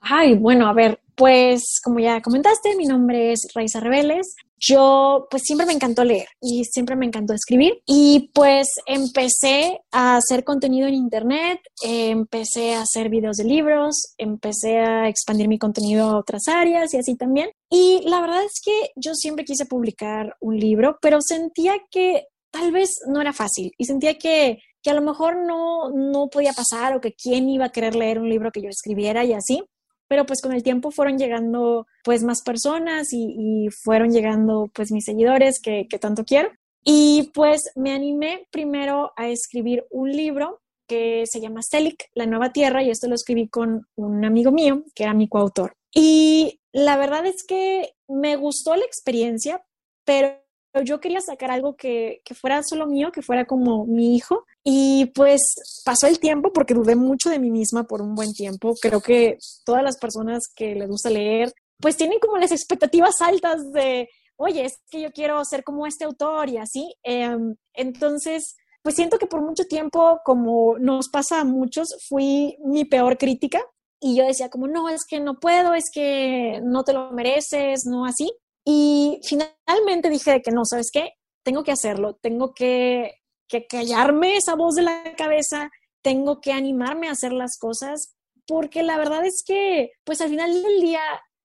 Ay, 0.00 0.34
bueno, 0.34 0.66
a 0.66 0.72
ver, 0.72 1.00
pues 1.14 1.80
como 1.82 2.00
ya 2.00 2.20
comentaste, 2.20 2.74
mi 2.76 2.86
nombre 2.86 3.32
es 3.32 3.46
Raiza 3.54 3.80
Rebeles. 3.80 4.34
Yo 4.64 5.26
pues 5.28 5.42
siempre 5.44 5.66
me 5.66 5.72
encantó 5.72 6.04
leer 6.04 6.28
y 6.40 6.64
siempre 6.64 6.94
me 6.94 7.04
encantó 7.04 7.34
escribir 7.34 7.82
y 7.84 8.30
pues 8.32 8.68
empecé 8.86 9.80
a 9.90 10.16
hacer 10.16 10.44
contenido 10.44 10.86
en 10.86 10.94
internet, 10.94 11.60
empecé 11.82 12.74
a 12.74 12.82
hacer 12.82 13.08
videos 13.08 13.38
de 13.38 13.44
libros, 13.44 14.14
empecé 14.18 14.78
a 14.78 15.08
expandir 15.08 15.48
mi 15.48 15.58
contenido 15.58 16.08
a 16.08 16.18
otras 16.18 16.46
áreas 16.46 16.94
y 16.94 16.98
así 16.98 17.16
también. 17.16 17.50
Y 17.70 18.02
la 18.04 18.20
verdad 18.20 18.44
es 18.44 18.60
que 18.64 18.92
yo 18.94 19.14
siempre 19.14 19.44
quise 19.44 19.66
publicar 19.66 20.36
un 20.40 20.56
libro, 20.56 20.96
pero 21.02 21.20
sentía 21.20 21.74
que 21.90 22.26
tal 22.52 22.70
vez 22.70 22.90
no 23.08 23.20
era 23.20 23.32
fácil 23.32 23.72
y 23.78 23.86
sentía 23.86 24.16
que, 24.16 24.58
que 24.80 24.90
a 24.90 24.94
lo 24.94 25.02
mejor 25.02 25.44
no, 25.44 25.90
no 25.90 26.28
podía 26.28 26.52
pasar 26.52 26.94
o 26.94 27.00
que 27.00 27.14
quién 27.14 27.48
iba 27.48 27.64
a 27.64 27.72
querer 27.72 27.96
leer 27.96 28.20
un 28.20 28.28
libro 28.28 28.52
que 28.52 28.62
yo 28.62 28.68
escribiera 28.68 29.24
y 29.24 29.32
así 29.32 29.64
pero 30.12 30.26
pues 30.26 30.42
con 30.42 30.52
el 30.52 30.62
tiempo 30.62 30.90
fueron 30.90 31.16
llegando 31.16 31.86
pues 32.04 32.22
más 32.22 32.42
personas 32.42 33.14
y, 33.14 33.70
fueron 33.82 34.10
llegando 34.10 34.70
pues 34.74 34.92
mis 34.92 35.06
seguidores 35.06 35.58
que, 35.58 35.86
tanto 35.98 36.22
quiero. 36.26 36.50
Y 36.84 37.30
pues 37.32 37.72
me 37.76 37.94
animé 37.94 38.46
primero 38.50 39.12
a 39.16 39.28
escribir 39.28 39.86
un 39.90 40.12
libro 40.12 40.60
que 40.86 41.24
se 41.24 41.40
llama 41.40 41.62
Stelic, 41.62 42.10
La 42.12 42.26
Nueva 42.26 42.52
Tierra, 42.52 42.82
y 42.82 42.90
esto 42.90 43.08
lo 43.08 43.14
escribí 43.14 43.48
con 43.48 43.86
un 43.94 44.22
amigo 44.26 44.52
mío, 44.52 44.84
que 44.94 45.04
era 45.04 45.14
mi 45.14 45.30
coautor. 45.30 45.72
Y 45.94 46.60
la 46.72 46.98
verdad 46.98 47.24
es 47.24 47.42
que 47.42 47.94
me 48.06 48.36
gustó 48.36 48.76
la 48.76 48.84
experiencia, 48.84 49.64
pero 50.04 50.41
yo 50.84 51.00
quería 51.00 51.20
sacar 51.20 51.50
algo 51.50 51.76
que, 51.76 52.22
que, 52.24 52.34
fuera 52.34 52.62
solo 52.62 52.86
mío, 52.86 53.12
que 53.12 53.22
fuera 53.22 53.44
como 53.44 53.84
mi 53.86 54.16
hijo. 54.16 54.44
Y 54.64 55.06
pues 55.14 55.40
pasó 55.84 56.06
el 56.06 56.18
tiempo 56.18 56.52
porque 56.52 56.74
dudé 56.74 56.96
mucho 56.96 57.30
de 57.30 57.38
mí 57.38 57.50
misma 57.50 57.84
por 57.84 58.00
un 58.00 58.14
buen 58.14 58.32
tiempo. 58.32 58.74
Creo 58.80 59.00
que 59.00 59.38
todas 59.64 59.82
las 59.82 59.98
personas 59.98 60.44
que 60.54 60.74
les 60.74 60.88
gusta 60.88 61.10
leer, 61.10 61.52
pues 61.78 61.96
tienen 61.96 62.18
como 62.20 62.38
las 62.38 62.52
expectativas 62.52 63.20
altas 63.20 63.72
de, 63.72 64.08
oye, 64.36 64.64
es 64.64 64.78
que 64.90 65.00
yo 65.00 65.12
quiero 65.12 65.44
ser 65.44 65.64
como 65.64 65.86
este 65.86 66.04
autor 66.04 66.48
y 66.48 66.58
así. 66.58 66.94
Em, 67.02 67.56
entonces, 67.74 68.56
pues 68.82 68.94
siento 68.94 69.18
que 69.18 69.26
por 69.26 69.42
mucho 69.42 69.64
tiempo, 69.64 70.20
como 70.24 70.78
nos 70.78 71.08
pasa 71.08 71.40
a 71.40 71.44
muchos, 71.44 71.88
fui 72.08 72.56
mi 72.64 72.84
peor 72.84 73.18
crítica. 73.18 73.60
Y 74.00 74.16
yo 74.16 74.26
decía 74.26 74.48
como, 74.48 74.66
no, 74.66 74.88
es 74.88 75.02
que 75.08 75.20
no 75.20 75.38
puedo, 75.38 75.74
es 75.74 75.84
que 75.92 76.60
no 76.64 76.82
te 76.82 76.92
lo 76.92 77.12
mereces, 77.12 77.84
no 77.86 78.04
así. 78.04 78.32
Y 78.64 79.20
finalmente 79.24 80.10
dije 80.10 80.42
que 80.42 80.52
no, 80.52 80.64
¿sabes 80.64 80.90
qué? 80.92 81.14
Tengo 81.42 81.64
que 81.64 81.72
hacerlo, 81.72 82.14
tengo 82.20 82.54
que, 82.54 83.14
que 83.48 83.66
callarme 83.66 84.36
esa 84.36 84.54
voz 84.54 84.74
de 84.74 84.82
la 84.82 85.14
cabeza, 85.16 85.70
tengo 86.02 86.40
que 86.40 86.52
animarme 86.52 87.08
a 87.08 87.12
hacer 87.12 87.32
las 87.32 87.58
cosas, 87.58 88.14
porque 88.46 88.82
la 88.82 88.96
verdad 88.96 89.24
es 89.24 89.42
que, 89.44 89.90
pues 90.04 90.20
al 90.20 90.30
final 90.30 90.62
del 90.62 90.80
día, 90.80 91.02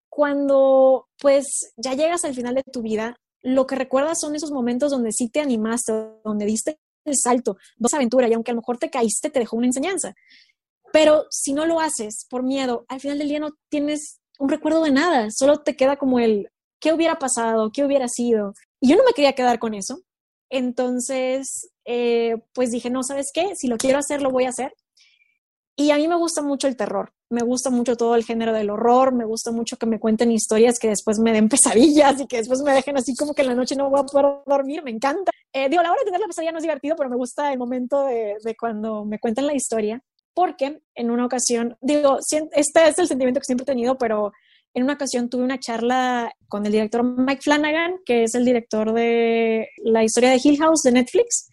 cuando 0.10 1.08
pues 1.19 1.73
ya 1.77 1.93
llegas 1.93 2.25
al 2.25 2.36
final 2.36 2.56
de 2.56 2.63
tu 2.63 2.82
vida, 2.82 3.17
lo 3.41 3.67
que 3.67 3.75
recuerdas 3.75 4.19
son 4.19 4.36
esos 4.36 4.51
momentos 4.51 4.91
donde 4.91 5.12
sí 5.12 5.30
te 5.30 5.39
animaste, 5.39 5.93
donde 6.23 6.45
diste 6.45 6.80
el 7.06 7.15
salto, 7.15 7.58
dos 7.77 7.93
aventuras, 7.93 8.30
y 8.30 8.34
aunque 8.34 8.51
a 8.51 8.53
lo 8.53 8.62
mejor 8.62 8.77
te 8.77 8.89
caíste, 8.89 9.30
te 9.30 9.39
dejó 9.39 9.56
una 9.58 9.67
enseñanza. 9.67 10.13
Pero 10.91 11.25
si 11.30 11.53
no 11.53 11.65
lo 11.65 11.80
haces 11.80 12.25
por 12.30 12.43
miedo, 12.43 12.86
al 12.89 12.99
final 12.99 13.19
del 13.19 13.30
día 13.30 13.39
no 13.39 13.51
tienes 13.69 14.19
un 14.39 14.49
recuerdo 14.49 14.84
de 14.84 14.91
nada, 14.91 15.27
solo 15.32 15.58
te 15.58 15.75
queda 15.75 15.97
como 15.97 16.19
el, 16.19 16.49
¿qué 16.79 16.93
hubiera 16.93 17.19
pasado? 17.19 17.71
¿Qué 17.71 17.83
hubiera 17.83 18.07
sido? 18.07 18.53
Y 18.79 18.89
yo 18.89 18.97
no 18.97 19.03
me 19.03 19.13
quería 19.13 19.33
quedar 19.33 19.59
con 19.59 19.73
eso. 19.73 20.01
Entonces, 20.49 21.69
eh, 21.85 22.37
pues 22.53 22.71
dije, 22.71 22.89
no, 22.89 23.03
¿sabes 23.03 23.31
qué? 23.33 23.55
Si 23.55 23.67
lo 23.67 23.77
quiero 23.77 23.99
hacer, 23.99 24.21
lo 24.21 24.31
voy 24.31 24.45
a 24.45 24.49
hacer. 24.49 24.73
Y 25.75 25.91
a 25.91 25.97
mí 25.97 26.07
me 26.07 26.15
gusta 26.15 26.41
mucho 26.41 26.67
el 26.67 26.75
terror, 26.75 27.13
me 27.29 27.43
gusta 27.43 27.69
mucho 27.69 27.95
todo 27.95 28.15
el 28.15 28.25
género 28.25 28.51
del 28.51 28.71
horror, 28.71 29.13
me 29.13 29.25
gusta 29.25 29.51
mucho 29.51 29.77
que 29.77 29.85
me 29.85 29.99
cuenten 29.99 30.31
historias 30.31 30.79
que 30.79 30.87
después 30.87 31.19
me 31.19 31.31
den 31.31 31.49
pesadillas 31.49 32.19
y 32.19 32.25
que 32.25 32.37
después 32.37 32.61
me 32.63 32.73
dejen 32.73 32.97
así 32.97 33.15
como 33.15 33.35
que 33.35 33.43
en 33.43 33.49
la 33.49 33.55
noche 33.55 33.75
no 33.75 33.89
voy 33.89 33.99
a 33.99 34.03
poder 34.03 34.41
dormir, 34.47 34.81
me 34.83 34.89
encanta. 34.89 35.31
Eh, 35.53 35.69
digo, 35.69 35.83
la 35.83 35.91
hora 35.91 35.99
de 35.99 36.05
tener 36.05 36.19
la 36.19 36.27
pesadilla 36.27 36.51
no 36.51 36.57
es 36.57 36.63
divertido, 36.63 36.95
pero 36.95 37.09
me 37.09 37.15
gusta 37.15 37.51
el 37.53 37.59
momento 37.59 38.05
de, 38.05 38.37
de 38.43 38.55
cuando 38.55 39.05
me 39.05 39.19
cuentan 39.19 39.45
la 39.45 39.53
historia, 39.53 40.01
porque 40.33 40.81
en 40.95 41.11
una 41.11 41.25
ocasión, 41.25 41.77
digo, 41.79 42.17
este 42.19 42.87
es 42.87 42.99
el 42.99 43.07
sentimiento 43.07 43.39
que 43.39 43.45
siempre 43.45 43.63
he 43.63 43.65
tenido, 43.65 43.99
pero 43.99 44.31
en 44.77 44.83
una 44.83 44.93
ocasión 44.93 45.27
tuve 45.27 45.43
una 45.43 45.59
charla 45.59 46.31
con 46.47 46.63
el 46.67 46.71
director 46.71 47.03
Mike 47.03 47.41
Flanagan, 47.41 47.95
que 48.05 48.25
es 48.25 48.35
el 48.35 48.45
director 48.45 48.93
de 48.93 49.69
la 49.83 50.03
historia 50.03 50.29
de 50.29 50.39
Hill 50.41 50.59
House 50.59 50.83
de 50.83 50.91
Netflix, 50.91 51.49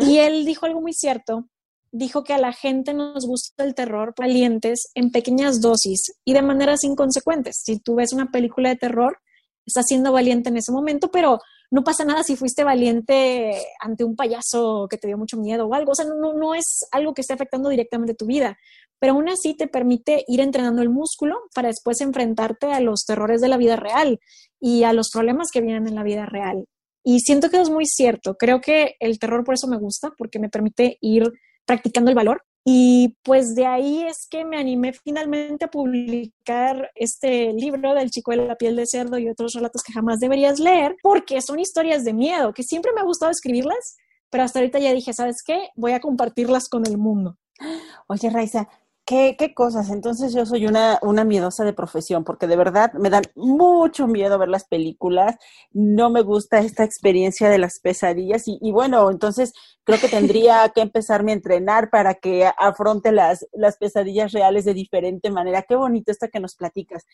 y 0.00 0.18
él 0.18 0.44
dijo 0.44 0.66
algo 0.66 0.80
muy 0.80 0.92
cierto. 0.92 1.46
Dijo 1.92 2.24
que 2.24 2.32
a 2.32 2.38
la 2.38 2.52
gente 2.52 2.94
nos 2.94 3.26
gusta 3.26 3.62
el 3.62 3.76
terror 3.76 4.12
valientes 4.18 4.90
en 4.96 5.12
pequeñas 5.12 5.60
dosis 5.60 6.14
y 6.24 6.32
de 6.32 6.42
maneras 6.42 6.82
inconsecuentes. 6.82 7.60
Si 7.62 7.78
tú 7.78 7.94
ves 7.94 8.12
una 8.12 8.32
película 8.32 8.70
de 8.70 8.76
terror, 8.76 9.18
estás 9.64 9.86
siendo 9.86 10.10
valiente 10.10 10.48
en 10.48 10.56
ese 10.56 10.72
momento, 10.72 11.12
pero 11.12 11.38
no 11.70 11.84
pasa 11.84 12.04
nada 12.04 12.24
si 12.24 12.34
fuiste 12.34 12.64
valiente 12.64 13.54
ante 13.78 14.02
un 14.02 14.16
payaso 14.16 14.88
que 14.90 14.98
te 14.98 15.06
dio 15.06 15.16
mucho 15.16 15.36
miedo 15.36 15.68
o 15.68 15.74
algo. 15.74 15.92
O 15.92 15.94
sea, 15.94 16.06
no, 16.06 16.32
no 16.34 16.56
es 16.56 16.88
algo 16.90 17.14
que 17.14 17.20
esté 17.20 17.34
afectando 17.34 17.68
directamente 17.68 18.14
tu 18.14 18.26
vida 18.26 18.58
pero 19.02 19.14
aún 19.14 19.28
así 19.28 19.54
te 19.54 19.66
permite 19.66 20.24
ir 20.28 20.38
entrenando 20.38 20.80
el 20.80 20.88
músculo 20.88 21.40
para 21.56 21.66
después 21.66 22.00
enfrentarte 22.00 22.72
a 22.72 22.78
los 22.78 23.04
terrores 23.04 23.40
de 23.40 23.48
la 23.48 23.56
vida 23.56 23.74
real 23.74 24.20
y 24.60 24.84
a 24.84 24.92
los 24.92 25.10
problemas 25.10 25.50
que 25.50 25.60
vienen 25.60 25.88
en 25.88 25.96
la 25.96 26.04
vida 26.04 26.24
real. 26.24 26.66
Y 27.02 27.18
siento 27.18 27.50
que 27.50 27.60
es 27.60 27.68
muy 27.68 27.84
cierto. 27.84 28.36
Creo 28.36 28.60
que 28.60 28.94
el 29.00 29.18
terror 29.18 29.42
por 29.42 29.54
eso 29.54 29.66
me 29.66 29.76
gusta, 29.76 30.12
porque 30.16 30.38
me 30.38 30.48
permite 30.48 30.98
ir 31.00 31.32
practicando 31.66 32.12
el 32.12 32.14
valor. 32.14 32.44
Y 32.64 33.16
pues 33.24 33.56
de 33.56 33.66
ahí 33.66 34.04
es 34.04 34.28
que 34.30 34.44
me 34.44 34.56
animé 34.56 34.92
finalmente 34.92 35.64
a 35.64 35.68
publicar 35.68 36.92
este 36.94 37.52
libro 37.54 37.94
del 37.94 38.12
chico 38.12 38.30
de 38.30 38.36
la 38.36 38.54
piel 38.54 38.76
de 38.76 38.86
cerdo 38.86 39.18
y 39.18 39.28
otros 39.28 39.54
relatos 39.54 39.82
que 39.82 39.92
jamás 39.92 40.20
deberías 40.20 40.60
leer, 40.60 40.94
porque 41.02 41.40
son 41.40 41.58
historias 41.58 42.04
de 42.04 42.12
miedo, 42.12 42.54
que 42.54 42.62
siempre 42.62 42.92
me 42.94 43.00
ha 43.00 43.04
gustado 43.04 43.32
escribirlas, 43.32 43.96
pero 44.30 44.44
hasta 44.44 44.60
ahorita 44.60 44.78
ya 44.78 44.92
dije, 44.92 45.12
¿sabes 45.12 45.42
qué? 45.44 45.70
Voy 45.74 45.90
a 45.90 45.98
compartirlas 45.98 46.68
con 46.68 46.86
el 46.86 46.98
mundo. 46.98 47.36
Oye, 48.06 48.30
Raiza, 48.30 48.68
¿Qué, 49.04 49.34
¿Qué, 49.36 49.52
cosas? 49.52 49.90
Entonces 49.90 50.32
yo 50.32 50.46
soy 50.46 50.66
una, 50.66 51.00
una 51.02 51.24
miedosa 51.24 51.64
de 51.64 51.72
profesión, 51.72 52.22
porque 52.22 52.46
de 52.46 52.54
verdad 52.54 52.92
me 52.92 53.10
dan 53.10 53.24
mucho 53.34 54.06
miedo 54.06 54.38
ver 54.38 54.48
las 54.48 54.64
películas, 54.64 55.36
no 55.72 56.08
me 56.08 56.22
gusta 56.22 56.60
esta 56.60 56.84
experiencia 56.84 57.48
de 57.48 57.58
las 57.58 57.80
pesadillas 57.80 58.46
y, 58.46 58.58
y 58.60 58.70
bueno, 58.70 59.10
entonces 59.10 59.54
creo 59.82 59.98
que 60.00 60.08
tendría 60.08 60.68
que 60.68 60.82
empezarme 60.82 61.32
a 61.32 61.34
entrenar 61.34 61.90
para 61.90 62.14
que 62.14 62.48
afronte 62.56 63.10
las, 63.10 63.44
las 63.52 63.76
pesadillas 63.76 64.30
reales 64.30 64.64
de 64.64 64.74
diferente 64.74 65.30
manera. 65.30 65.62
Qué 65.62 65.74
bonito 65.74 66.12
esto 66.12 66.28
que 66.32 66.38
nos 66.40 66.54
platicas. 66.54 67.04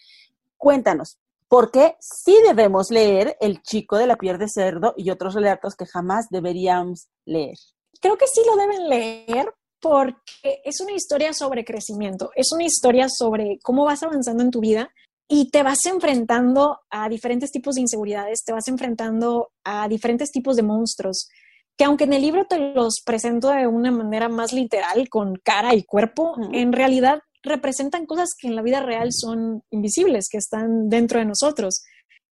Cuéntanos, 0.59 1.19
¿por 1.49 1.71
qué 1.71 1.97
sí 2.01 2.37
debemos 2.47 2.91
leer 2.91 3.39
El 3.41 3.63
chico 3.63 3.97
de 3.97 4.07
la 4.07 4.17
piel 4.17 4.37
de 4.39 4.49
cerdo 4.49 4.93
y 4.97 5.11
otros 5.11 5.35
relatos 5.35 5.75
que 5.75 5.87
jamás 5.87 6.29
deberíamos 6.29 7.09
leer? 7.25 7.57
Creo 8.01 8.19
que 8.19 8.27
sí 8.27 8.43
lo 8.47 8.57
deben 8.57 8.89
leer 8.89 9.55
porque 9.81 10.61
es 10.65 10.81
una 10.81 10.93
historia 10.93 11.33
sobre 11.33 11.65
crecimiento, 11.65 12.31
es 12.35 12.53
una 12.53 12.65
historia 12.65 13.09
sobre 13.09 13.59
cómo 13.63 13.85
vas 13.85 14.03
avanzando 14.03 14.43
en 14.43 14.51
tu 14.51 14.61
vida 14.61 14.91
y 15.29 15.51
te 15.51 15.63
vas 15.63 15.85
enfrentando 15.87 16.79
a 16.91 17.09
diferentes 17.09 17.51
tipos 17.51 17.75
de 17.75 17.83
inseguridades, 17.83 18.45
te 18.45 18.53
vas 18.53 18.67
enfrentando 18.69 19.51
a 19.63 19.87
diferentes 19.89 20.31
tipos 20.31 20.57
de 20.57 20.63
monstruos, 20.63 21.29
que 21.77 21.85
aunque 21.85 22.05
en 22.05 22.15
el 22.15 22.23
libro 22.23 22.47
te 22.47 22.59
los 22.59 23.03
presento 23.05 23.51
de 23.51 23.67
una 23.67 23.91
manera 23.91 24.29
más 24.29 24.53
literal, 24.53 25.09
con 25.09 25.37
cara 25.37 25.75
y 25.75 25.85
cuerpo, 25.85 26.35
en 26.53 26.73
realidad 26.73 27.21
representan 27.43 28.07
cosas 28.07 28.31
que 28.39 28.49
en 28.49 28.57
la 28.57 28.63
vida 28.63 28.83
real 28.83 29.13
son 29.13 29.63
invisibles, 29.71 30.29
que 30.31 30.39
están 30.39 30.89
dentro 30.89 31.21
de 31.21 31.27
nosotros. 31.27 31.83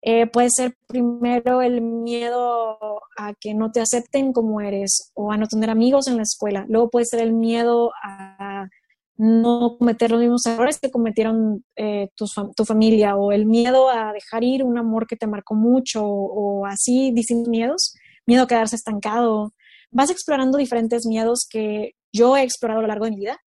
Eh, 0.08 0.28
puede 0.28 0.50
ser 0.50 0.76
primero 0.86 1.62
el 1.62 1.80
miedo 1.80 2.78
a 3.18 3.34
que 3.40 3.54
no 3.54 3.72
te 3.72 3.80
acepten 3.80 4.32
como 4.32 4.60
eres 4.60 5.10
o 5.14 5.32
a 5.32 5.36
no 5.36 5.48
tener 5.48 5.68
amigos 5.68 6.06
en 6.06 6.16
la 6.16 6.22
escuela. 6.22 6.64
Luego 6.68 6.90
puede 6.90 7.06
ser 7.06 7.20
el 7.22 7.32
miedo 7.32 7.90
a 8.04 8.68
no 9.16 9.76
cometer 9.78 10.12
los 10.12 10.20
mismos 10.20 10.46
errores 10.46 10.78
que 10.78 10.92
cometieron 10.92 11.64
eh, 11.74 12.10
tu, 12.14 12.28
familia 12.64 13.16
o 13.16 13.32
el 13.32 13.46
miedo 13.46 13.90
a 13.90 14.12
dejar 14.12 14.44
ir 14.44 14.62
un 14.62 14.78
amor 14.78 15.08
que 15.08 15.16
te 15.16 15.26
marcó 15.26 15.56
mucho 15.56 16.04
o, 16.06 16.66
así 16.66 17.10
distintos 17.10 17.48
miedos, 17.48 17.94
miedo 18.26 18.44
a 18.44 18.46
quedarse 18.46 18.76
estancado. 18.76 19.54
Vas 19.90 20.10
explorando 20.10 20.56
diferentes 20.56 21.04
miedos 21.04 21.48
que 21.50 21.94
yo 22.12 22.36
he 22.36 22.42
explorado 22.44 22.78
a 22.78 22.82
lo 22.82 22.88
largo 22.88 23.06
de 23.06 23.10
mi 23.10 23.16
vida 23.16 23.40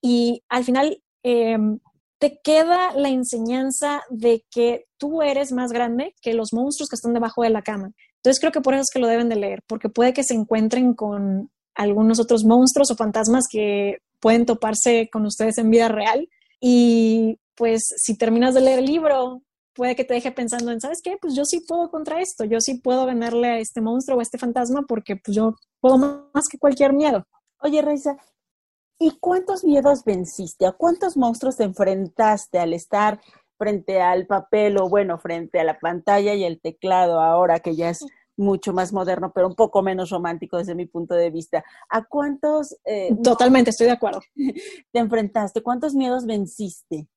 y 0.00 0.42
al 0.48 0.64
final 0.64 1.00
em, 1.22 1.78
te 2.22 2.38
queda 2.40 2.94
la 2.94 3.08
enseñanza 3.08 4.04
de 4.08 4.44
que 4.48 4.84
tú 4.96 5.22
eres 5.22 5.50
más 5.50 5.72
grande 5.72 6.14
que 6.22 6.34
los 6.34 6.52
monstruos 6.52 6.88
que 6.88 6.94
están 6.94 7.14
debajo 7.14 7.42
de 7.42 7.50
la 7.50 7.62
cama. 7.62 7.90
Entonces 8.18 8.38
creo 8.38 8.52
que 8.52 8.60
por 8.60 8.74
eso 8.74 8.82
es 8.82 8.90
que 8.92 9.00
lo 9.00 9.08
deben 9.08 9.28
de 9.28 9.34
leer, 9.34 9.64
porque 9.66 9.88
puede 9.88 10.12
que 10.12 10.22
se 10.22 10.34
encuentren 10.34 10.94
con 10.94 11.50
algunos 11.74 12.20
otros 12.20 12.44
monstruos 12.44 12.92
o 12.92 12.96
fantasmas 12.96 13.46
que 13.50 13.98
pueden 14.20 14.46
toparse 14.46 15.10
con 15.12 15.26
ustedes 15.26 15.58
en 15.58 15.70
vida 15.70 15.88
real. 15.88 16.28
Y 16.60 17.40
pues 17.56 17.82
si 17.96 18.16
terminas 18.16 18.54
de 18.54 18.60
leer 18.60 18.78
el 18.78 18.86
libro, 18.86 19.42
puede 19.74 19.96
que 19.96 20.04
te 20.04 20.14
deje 20.14 20.30
pensando 20.30 20.70
en, 20.70 20.80
¿sabes 20.80 21.00
qué? 21.02 21.16
Pues 21.20 21.34
yo 21.34 21.44
sí 21.44 21.64
puedo 21.66 21.90
contra 21.90 22.20
esto, 22.20 22.44
yo 22.44 22.60
sí 22.60 22.74
puedo 22.74 23.04
ganarle 23.04 23.48
a 23.48 23.58
este 23.58 23.80
monstruo 23.80 24.18
o 24.18 24.20
a 24.20 24.22
este 24.22 24.38
fantasma 24.38 24.84
porque 24.86 25.16
pues 25.16 25.36
yo 25.36 25.56
puedo 25.80 25.98
más 25.98 26.44
que 26.48 26.58
cualquier 26.58 26.92
miedo. 26.92 27.26
Oye, 27.58 27.82
Reisa, 27.82 28.16
¿y 29.02 29.10
cuántos 29.18 29.64
miedos 29.64 30.04
venciste? 30.04 30.66
¿A 30.66 30.72
cuántos 30.72 31.16
monstruos 31.16 31.56
te 31.56 31.64
enfrentaste 31.64 32.58
al 32.58 32.72
estar 32.72 33.20
frente 33.58 34.00
al 34.00 34.26
papel 34.26 34.78
o 34.78 34.88
bueno, 34.88 35.18
frente 35.18 35.60
a 35.60 35.64
la 35.64 35.78
pantalla 35.78 36.34
y 36.34 36.44
el 36.44 36.60
teclado 36.60 37.20
ahora 37.20 37.60
que 37.60 37.76
ya 37.76 37.90
es 37.90 38.04
mucho 38.36 38.72
más 38.72 38.92
moderno, 38.92 39.32
pero 39.32 39.46
un 39.46 39.54
poco 39.54 39.82
menos 39.82 40.10
romántico 40.10 40.56
desde 40.56 40.74
mi 40.74 40.86
punto 40.86 41.14
de 41.14 41.30
vista. 41.30 41.64
¿A 41.88 42.04
cuántos... 42.04 42.76
Eh, 42.84 43.14
Totalmente, 43.22 43.70
estoy 43.70 43.86
de 43.86 43.92
acuerdo. 43.92 44.20
¿Te 44.92 44.98
enfrentaste? 44.98 45.62
¿Cuántos 45.62 45.94
miedos 45.94 46.26
venciste? 46.26 47.08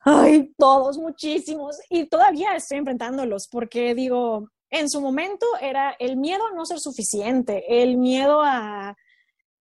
Ay, 0.00 0.52
todos, 0.56 0.98
muchísimos. 0.98 1.78
Y 1.90 2.06
todavía 2.06 2.56
estoy 2.56 2.78
enfrentándolos 2.78 3.46
porque 3.48 3.94
digo, 3.94 4.48
en 4.70 4.88
su 4.88 5.00
momento 5.00 5.46
era 5.60 5.94
el 5.98 6.16
miedo 6.16 6.46
a 6.46 6.54
no 6.54 6.64
ser 6.64 6.80
suficiente, 6.80 7.82
el 7.82 7.98
miedo 7.98 8.40
a 8.42 8.96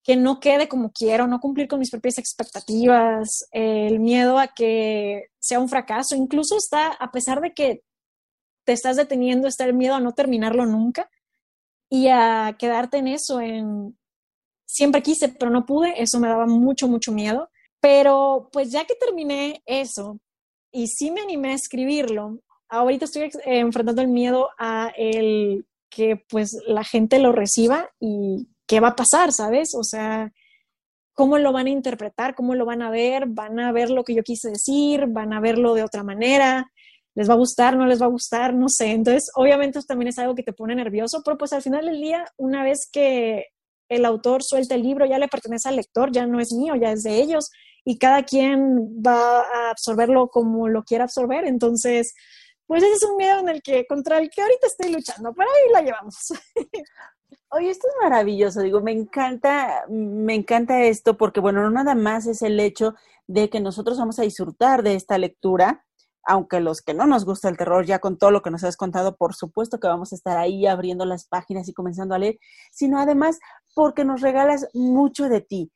que 0.08 0.16
no 0.16 0.40
quede 0.40 0.70
como 0.70 0.94
quiero, 0.94 1.28
no 1.28 1.42
cumplir 1.42 1.68
con 1.68 1.80
mis 1.80 1.92
propias 1.92 2.18
expectativas, 2.18 3.46
el 3.52 4.00
miedo 4.00 4.40
a 4.40 4.48
que 4.48 5.26
sea 5.38 5.60
un 5.60 5.68
fracaso, 5.68 6.16
incluso 6.16 6.56
está, 6.56 6.94
a 6.94 7.12
pesar 7.12 7.42
de 7.42 7.54
que 7.54 7.84
te 8.66 8.72
estás 8.72 8.96
deteniendo, 8.96 9.50
está 9.50 9.66
el 9.66 9.74
miedo 9.74 9.96
a 9.96 10.00
no 10.00 10.14
terminarlo 10.14 10.66
nunca 10.66 11.10
y 11.90 12.08
a 12.08 12.56
quedarte 12.58 13.00
en 13.00 13.10
eso, 13.10 13.42
en 13.42 13.98
siempre 14.66 15.04
quise, 15.04 15.28
pero 15.28 15.52
no 15.52 15.66
pude, 15.66 16.02
eso 16.02 16.22
me 16.22 16.30
daba 16.30 16.46
mucho, 16.46 16.88
mucho 16.88 17.12
miedo. 17.12 17.50
Pero 17.82 18.50
pues 18.54 18.72
ya 18.72 18.86
que 18.86 18.96
terminé 18.96 19.62
eso 19.66 20.22
y 20.72 20.88
sí 20.88 21.12
me 21.12 21.20
animé 21.20 21.52
a 21.52 21.56
escribirlo, 21.56 22.40
ahorita 22.70 23.04
estoy 23.04 23.30
enfrentando 23.44 24.02
el 24.02 24.08
miedo 24.08 24.52
a 24.58 24.90
el 24.96 25.66
que 25.90 26.16
pues 26.30 26.58
la 26.66 26.86
gente 26.86 27.20
lo 27.20 27.34
reciba 27.34 27.90
y 28.00 28.48
qué 28.68 28.80
va 28.80 28.90
a 28.90 28.96
pasar, 28.96 29.32
¿sabes? 29.32 29.74
O 29.76 29.84
sea, 29.84 30.32
cómo 31.14 31.40
lo 31.40 31.52
van 31.52 31.68
a 31.68 31.72
interpretar, 31.72 32.36
cómo 32.36 32.54
lo 32.54 32.66
van 32.66 32.82
a 32.84 32.92
ver, 32.92 33.26
van 33.28 33.60
a 33.60 33.72
ver 33.72 33.90
lo 33.90 34.04
que 34.04 34.14
yo 34.14 34.24
quise 34.24 34.50
decir, 34.50 35.08
van 35.08 35.34
a 35.34 35.40
verlo 35.40 35.74
de 35.74 35.84
otra 35.84 36.04
manera, 36.04 36.72
les 37.16 37.28
va 37.28 37.34
a 37.34 37.38
gustar, 37.38 37.76
no 37.76 37.88
les 37.88 38.00
va 38.00 38.06
a 38.06 38.10
gustar, 38.10 38.54
no 38.54 38.70
sé. 38.70 38.92
Entonces, 38.92 39.32
obviamente 39.36 39.80
eso 39.80 39.88
también 39.88 40.10
es 40.10 40.20
algo 40.20 40.36
que 40.36 40.44
te 40.44 40.54
pone 40.54 40.76
nervioso, 40.76 41.24
pero 41.26 41.38
pues 41.38 41.54
al 41.54 41.64
final 41.64 41.86
del 41.86 42.00
día, 42.00 42.26
una 42.38 42.64
vez 42.64 42.88
que 42.92 43.48
el 43.90 44.06
autor 44.06 44.44
suelta 44.44 44.76
el 44.76 44.84
libro, 44.84 45.08
ya 45.08 45.18
le 45.18 45.28
pertenece 45.28 45.70
al 45.70 45.78
lector, 45.78 46.12
ya 46.12 46.28
no 46.28 46.40
es 46.40 46.54
mío, 46.54 46.76
ya 46.76 46.92
es 46.92 47.02
de 47.04 47.16
ellos, 47.20 47.50
y 47.84 47.98
cada 47.98 48.24
quien 48.24 49.02
va 49.02 49.40
a 49.42 49.72
absorberlo 49.72 50.28
como 50.28 50.68
lo 50.68 50.84
quiera 50.84 51.06
absorber. 51.06 51.46
Entonces, 51.46 52.14
pues 52.68 52.84
ese 52.84 52.94
es 52.94 53.04
un 53.04 53.18
miedo 53.18 53.40
en 53.40 53.50
el 53.50 53.62
que, 53.64 53.88
contra 53.88 54.20
el 54.20 54.30
que 54.30 54.42
ahorita 54.42 54.68
estoy 54.68 54.94
luchando, 54.94 55.34
pero 55.34 55.50
ahí 55.50 55.74
la 55.74 55.82
llevamos. 55.82 56.16
Oye, 57.50 57.70
esto 57.70 57.88
es 57.88 57.94
maravilloso, 58.02 58.62
digo, 58.62 58.82
me 58.82 58.92
encanta, 58.92 59.86
me 59.90 60.36
encanta 60.36 60.84
esto 60.84 61.18
porque, 61.18 61.40
bueno, 61.40 61.62
no 61.62 61.70
nada 61.70 61.96
más 61.96 62.26
es 62.28 62.42
el 62.42 62.60
hecho 62.60 62.94
de 63.28 63.50
que 63.50 63.60
nosotros 63.60 63.98
vamos 63.98 64.20
a 64.20 64.24
disfrutar 64.24 64.84
de 64.84 64.96
esta 64.96 65.18
lectura, 65.18 65.86
aunque 66.24 66.60
los 66.60 66.82
que 66.82 66.94
no 66.94 67.06
nos 67.06 67.26
gusta 67.26 67.50
el 67.50 67.58
terror, 67.58 67.86
ya 67.86 68.00
con 68.00 68.18
todo 68.18 68.32
lo 68.32 68.42
que 68.42 68.52
nos 68.52 68.64
has 68.64 68.78
contado, 68.78 69.16
por 69.16 69.34
supuesto 69.34 69.80
que 69.80 69.88
vamos 69.88 70.12
a 70.12 70.16
estar 70.16 70.38
ahí 70.38 70.68
abriendo 70.68 71.06
las 71.06 71.26
páginas 71.26 71.68
y 71.68 71.74
comenzando 71.74 72.16
a 72.16 72.20
leer, 72.20 72.38
sino 72.72 73.00
además 73.00 73.40
porque 73.74 74.06
nos 74.06 74.22
regalas 74.22 74.68
mucho 74.74 75.30
de 75.30 75.42
ti. 75.42 75.72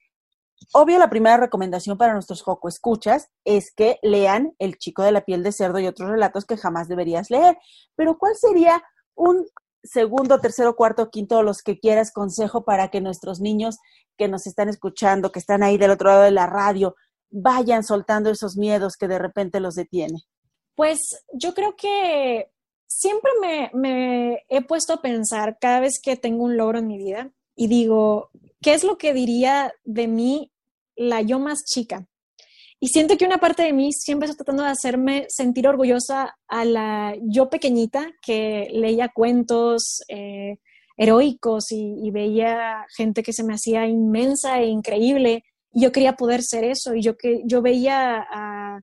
Obvio, 0.73 0.99
la 0.99 1.09
primera 1.09 1.37
recomendación 1.37 1.97
para 1.97 2.13
nuestros 2.13 2.41
Joco 2.43 2.67
escuchas 2.67 3.29
es 3.45 3.73
que 3.73 3.97
lean 4.03 4.53
El 4.59 4.77
chico 4.77 5.03
de 5.03 5.11
la 5.11 5.21
piel 5.21 5.43
de 5.43 5.51
cerdo 5.51 5.79
y 5.79 5.87
otros 5.87 6.09
relatos 6.09 6.45
que 6.45 6.57
jamás 6.57 6.87
deberías 6.87 7.29
leer. 7.29 7.57
Pero 7.95 8.17
¿cuál 8.17 8.35
sería 8.35 8.83
un 9.15 9.45
segundo, 9.83 10.39
tercero, 10.39 10.75
cuarto, 10.75 11.09
quinto, 11.09 11.43
los 11.43 11.61
que 11.61 11.79
quieras 11.79 12.11
consejo 12.11 12.63
para 12.63 12.89
que 12.89 13.01
nuestros 13.01 13.39
niños 13.39 13.77
que 14.17 14.27
nos 14.27 14.47
están 14.47 14.69
escuchando, 14.69 15.31
que 15.31 15.39
están 15.39 15.63
ahí 15.63 15.77
del 15.77 15.91
otro 15.91 16.09
lado 16.09 16.21
de 16.23 16.31
la 16.31 16.47
radio, 16.47 16.95
vayan 17.31 17.83
soltando 17.83 18.29
esos 18.29 18.57
miedos 18.57 18.95
que 18.97 19.07
de 19.07 19.17
repente 19.17 19.59
los 19.59 19.75
detiene? 19.75 20.19
Pues 20.75 20.99
yo 21.33 21.53
creo 21.53 21.75
que 21.75 22.51
siempre 22.87 23.31
me, 23.73 24.43
he 24.49 24.61
puesto 24.61 24.93
a 24.93 25.01
pensar 25.01 25.57
cada 25.59 25.79
vez 25.79 25.99
que 26.01 26.17
tengo 26.17 26.43
un 26.43 26.57
logro 26.57 26.79
en 26.79 26.87
mi 26.87 26.97
vida 26.97 27.31
y 27.55 27.67
digo, 27.67 28.29
¿qué 28.61 28.73
es 28.73 28.83
lo 28.83 28.97
que 28.97 29.13
diría 29.13 29.73
de 29.83 30.07
mí 30.07 30.51
la 30.95 31.21
yo 31.21 31.39
más 31.39 31.63
chica? 31.65 32.07
Y 32.83 32.87
siento 32.87 33.15
que 33.15 33.25
una 33.25 33.37
parte 33.37 33.61
de 33.61 33.73
mí 33.73 33.93
siempre 33.93 34.27
está 34.27 34.43
tratando 34.43 34.63
de 34.63 34.69
hacerme 34.69 35.27
sentir 35.29 35.67
orgullosa 35.67 36.35
a 36.47 36.65
la 36.65 37.15
yo 37.21 37.47
pequeñita 37.47 38.11
que 38.23 38.69
leía 38.71 39.09
cuentos 39.09 40.01
eh, 40.07 40.57
heroicos 40.97 41.71
y, 41.71 42.09
veía 42.09 42.87
gente 42.97 43.21
que 43.21 43.33
se 43.33 43.43
me 43.43 43.53
hacía 43.53 43.85
inmensa 43.85 44.59
e 44.59 44.65
increíble. 44.65 45.43
Y 45.71 45.83
yo 45.83 45.91
quería 45.91 46.13
poder 46.13 46.41
ser 46.41 46.63
eso. 46.63 46.95
Y 46.95 47.03
yo, 47.03 47.17
que, 47.17 47.43
yo 47.45 47.61
veía 47.61 48.25
a, 48.27 48.81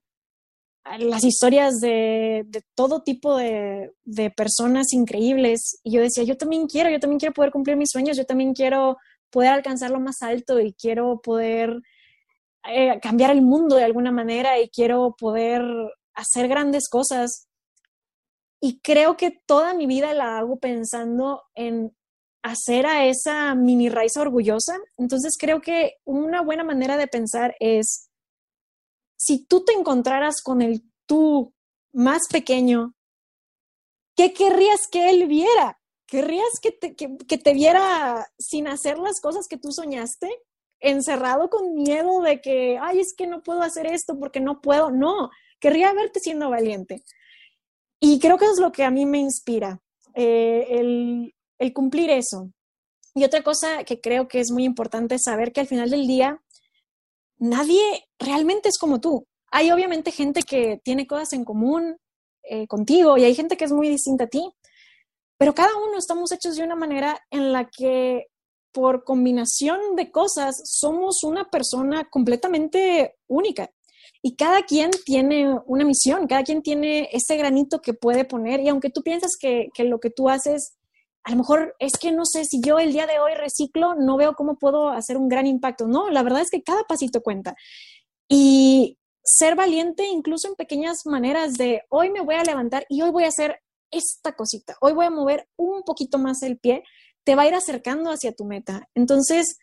las 0.97 1.25
historias 1.25 1.81
de, 1.81 2.45
de 2.47 2.63
todo 2.75 3.03
tipo 3.03 3.35
de, 3.35 3.91
de, 4.05 4.31
personas 4.31 4.93
increíbles. 4.93 5.77
Y 5.83 5.91
yo 5.91 6.01
decía, 6.01 6.23
yo 6.23 6.37
también 6.37 6.67
quiero, 6.67 6.89
yo 6.89 7.01
también 7.01 7.19
quiero 7.19 7.33
poder 7.33 7.51
cumplir 7.51 7.75
mis 7.75 7.89
sueños, 7.91 8.15
yo 8.15 8.23
también 8.23 8.53
quiero 8.53 8.95
poder 9.29 9.49
alcanzar 9.49 9.91
lo 9.91 9.99
más 9.99 10.21
alto 10.21 10.57
y 10.61 10.71
quiero 10.71 11.19
poder 11.21 11.81
eh, 12.67 12.99
cambiar 13.01 13.31
el 13.31 13.41
mundo 13.41 13.75
de 13.75 13.83
alguna 13.83 14.11
manera 14.11 14.59
y 14.59 14.69
quiero 14.69 15.15
poder 15.17 15.63
hacer 16.13 16.47
grandes 16.47 16.89
cosas. 16.89 17.47
Y 18.61 18.79
creo 18.81 19.15
que 19.15 19.31
toda 19.31 19.73
mi 19.73 19.87
vida 19.87 20.13
la 20.13 20.37
hago 20.37 20.59
pensando 20.59 21.43
en 21.55 21.95
hacer 22.43 22.85
a 22.85 23.05
esa 23.05 23.55
mini 23.55 23.89
raíz 23.89 24.17
orgullosa. 24.17 24.77
Entonces 24.97 25.37
creo 25.39 25.61
que 25.61 25.97
una 26.05 26.41
buena 26.41 26.63
manera 26.63 26.97
de 26.97 27.07
pensar 27.07 27.55
es, 27.59 28.09
si 29.17 29.45
tú 29.45 29.63
te 29.63 29.73
encontraras 29.73 30.41
con 30.41 30.61
el 30.61 30.83
tú 31.05 31.53
más 31.93 32.27
pequeño, 32.29 32.93
¿qué 34.15 34.33
querrías 34.33 34.81
que 34.91 35.09
él 35.09 35.27
viera? 35.27 35.79
¿Querrías 36.05 36.59
que 36.61 36.95
que 36.95 37.37
te 37.37 37.53
viera 37.53 38.27
sin 38.39 38.67
hacer 38.67 38.97
las 38.97 39.21
cosas 39.21 39.47
que 39.47 39.57
tú 39.57 39.71
soñaste? 39.71 40.29
Encerrado 40.79 41.49
con 41.49 41.73
miedo 41.73 42.21
de 42.21 42.41
que, 42.41 42.77
ay, 42.81 42.99
es 42.99 43.13
que 43.15 43.27
no 43.27 43.41
puedo 43.43 43.61
hacer 43.61 43.87
esto 43.87 44.17
porque 44.19 44.39
no 44.39 44.61
puedo. 44.61 44.91
No, 44.91 45.29
querría 45.59 45.93
verte 45.93 46.19
siendo 46.19 46.49
valiente. 46.49 47.03
Y 47.99 48.19
creo 48.19 48.37
que 48.37 48.45
es 48.45 48.59
lo 48.59 48.71
que 48.71 48.83
a 48.83 48.91
mí 48.91 49.05
me 49.05 49.19
inspira, 49.19 49.81
eh, 50.13 50.65
el, 50.69 51.73
cumplir 51.73 52.09
eso. 52.09 52.51
Y 53.13 53.25
otra 53.25 53.43
cosa 53.43 53.83
que 53.83 53.99
creo 53.99 54.27
que 54.27 54.39
es 54.39 54.51
muy 54.51 54.63
importante 54.63 55.15
es 55.15 55.23
saber 55.23 55.51
que 55.51 55.59
al 55.61 55.67
final 55.67 55.89
del 55.89 56.07
día 56.07 56.41
nadie 57.37 57.81
realmente 58.17 58.69
es 58.69 58.77
como 58.77 59.01
tú. 59.01 59.27
Hay 59.51 59.71
obviamente 59.71 60.11
gente 60.11 60.43
que 60.43 60.79
tiene 60.83 61.07
cosas 61.07 61.33
en 61.33 61.43
común 61.43 61.97
eh, 62.43 62.67
contigo 62.67 63.17
y 63.17 63.25
hay 63.25 63.35
gente 63.35 63.57
que 63.57 63.65
es 63.65 63.71
muy 63.71 63.89
distinta 63.89 64.25
a 64.25 64.27
ti, 64.27 64.49
pero 65.37 65.53
cada 65.53 65.75
uno 65.75 65.97
estamos 65.97 66.31
hechos 66.31 66.55
de 66.55 66.63
una 66.63 66.75
manera 66.75 67.19
en 67.29 67.51
la 67.51 67.69
que 67.69 68.27
por 68.71 69.03
combinación 69.03 69.95
de 69.95 70.11
cosas, 70.11 70.61
somos 70.65 71.23
una 71.23 71.49
persona 71.49 72.07
completamente 72.09 73.15
única. 73.27 73.69
Y 74.21 74.35
cada 74.35 74.63
quien 74.63 74.91
tiene 75.05 75.57
una 75.65 75.85
misión, 75.85 76.27
cada 76.27 76.43
quien 76.43 76.61
tiene 76.61 77.09
ese 77.13 77.37
granito 77.37 77.81
que 77.81 77.93
puede 77.93 78.25
poner. 78.25 78.59
Y 78.59 78.69
aunque 78.69 78.89
tú 78.89 79.01
piensas 79.01 79.31
que, 79.39 79.69
que 79.73 79.85
lo 79.85 79.99
que 79.99 80.09
tú 80.09 80.29
haces, 80.29 80.75
a 81.23 81.31
lo 81.31 81.37
mejor 81.37 81.75
es 81.79 81.93
que 81.99 82.11
no 82.11 82.25
sé, 82.25 82.43
si 82.45 82.59
yo 82.61 82.79
el 82.79 82.91
día 82.91 83.07
de 83.07 83.19
hoy 83.19 83.33
reciclo, 83.35 83.95
no 83.95 84.17
veo 84.17 84.33
cómo 84.33 84.57
puedo 84.57 84.89
hacer 84.89 85.15
un 85.15 85.29
gran 85.29 85.47
impacto. 85.47 85.87
No, 85.87 86.09
la 86.09 86.23
verdad 86.23 86.41
es 86.41 86.49
que 86.49 86.63
cada 86.63 86.83
pasito 86.83 87.21
cuenta. 87.21 87.55
Y 88.27 88.97
ser 89.23 89.55
valiente 89.55 90.07
incluso 90.07 90.47
en 90.47 90.55
pequeñas 90.55 91.05
maneras 91.05 91.53
de 91.53 91.83
hoy 91.89 92.09
me 92.09 92.21
voy 92.21 92.35
a 92.35 92.43
levantar 92.43 92.85
y 92.89 93.01
hoy 93.01 93.11
voy 93.11 93.25
a 93.25 93.29
hacer 93.29 93.61
esta 93.91 94.35
cosita, 94.35 94.75
hoy 94.81 94.93
voy 94.93 95.05
a 95.05 95.11
mover 95.11 95.47
un 95.55 95.83
poquito 95.83 96.17
más 96.17 96.43
el 96.43 96.59
pie 96.59 96.83
te 97.29 97.35
va 97.35 97.43
a 97.43 97.47
ir 97.47 97.53
acercando 97.53 98.09
hacia 98.09 98.33
tu 98.33 98.43
meta. 98.43 98.89
Entonces, 98.95 99.59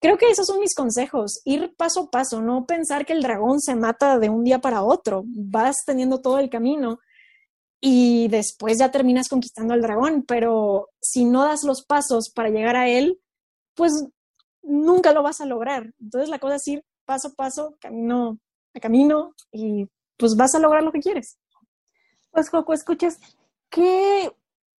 creo 0.00 0.16
que 0.16 0.30
esos 0.30 0.46
son 0.46 0.60
mis 0.60 0.76
consejos, 0.76 1.40
ir 1.44 1.74
paso 1.76 2.02
a 2.02 2.08
paso, 2.08 2.40
no 2.40 2.66
pensar 2.66 3.04
que 3.04 3.14
el 3.14 3.20
dragón 3.20 3.60
se 3.60 3.74
mata 3.74 4.20
de 4.20 4.28
un 4.28 4.44
día 4.44 4.60
para 4.60 4.84
otro, 4.84 5.24
vas 5.26 5.78
teniendo 5.84 6.20
todo 6.20 6.38
el 6.38 6.48
camino 6.48 7.00
y 7.80 8.28
después 8.28 8.78
ya 8.78 8.92
terminas 8.92 9.28
conquistando 9.28 9.74
al 9.74 9.82
dragón, 9.82 10.22
pero 10.22 10.90
si 11.00 11.24
no 11.24 11.42
das 11.42 11.64
los 11.64 11.84
pasos 11.84 12.30
para 12.30 12.48
llegar 12.48 12.76
a 12.76 12.88
él, 12.88 13.20
pues 13.74 14.06
nunca 14.62 15.12
lo 15.12 15.24
vas 15.24 15.40
a 15.40 15.46
lograr. 15.46 15.92
Entonces 15.98 16.30
la 16.30 16.38
cosa 16.38 16.54
es 16.54 16.68
ir 16.68 16.84
paso 17.06 17.26
a 17.26 17.32
paso, 17.32 17.76
camino 17.80 18.38
a 18.72 18.78
camino 18.78 19.34
y 19.50 19.88
pues 20.16 20.36
vas 20.36 20.54
a 20.54 20.60
lograr 20.60 20.84
lo 20.84 20.92
que 20.92 21.00
quieres. 21.00 21.40
Pues 22.30 22.50
Coco, 22.50 22.72
escuchas, 22.72 23.18
¿qué 23.68 24.30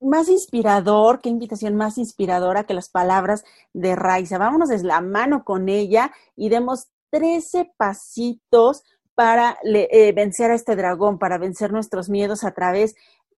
más 0.02 0.30
inspirador, 0.30 1.22
qué 1.22 1.30
invitación 1.30 1.76
más 1.76 1.98
inspiradora 1.98 2.64
que 2.66 2.74
las 2.74 2.90
palabras 2.90 3.44
de 3.74 3.96
Raiza. 3.96 4.38
Vámonos 4.38 4.70
desde 4.70 4.88
la 4.88 5.02
mano 5.02 5.44
con 5.44 5.70
ella 5.70 6.12
y 6.36 6.50
demos 6.50 6.88
13 7.12 7.74
pasitos 7.78 8.84
para 9.16 9.58
eh, 9.64 10.12
vencer 10.14 10.52
a 10.52 10.56
este 10.56 10.76
dragón, 10.76 11.20
para 11.20 11.38
vencer 11.38 11.72
nuestros 11.72 12.10
miedos 12.10 12.44
a 12.44 12.54
través 12.54 12.96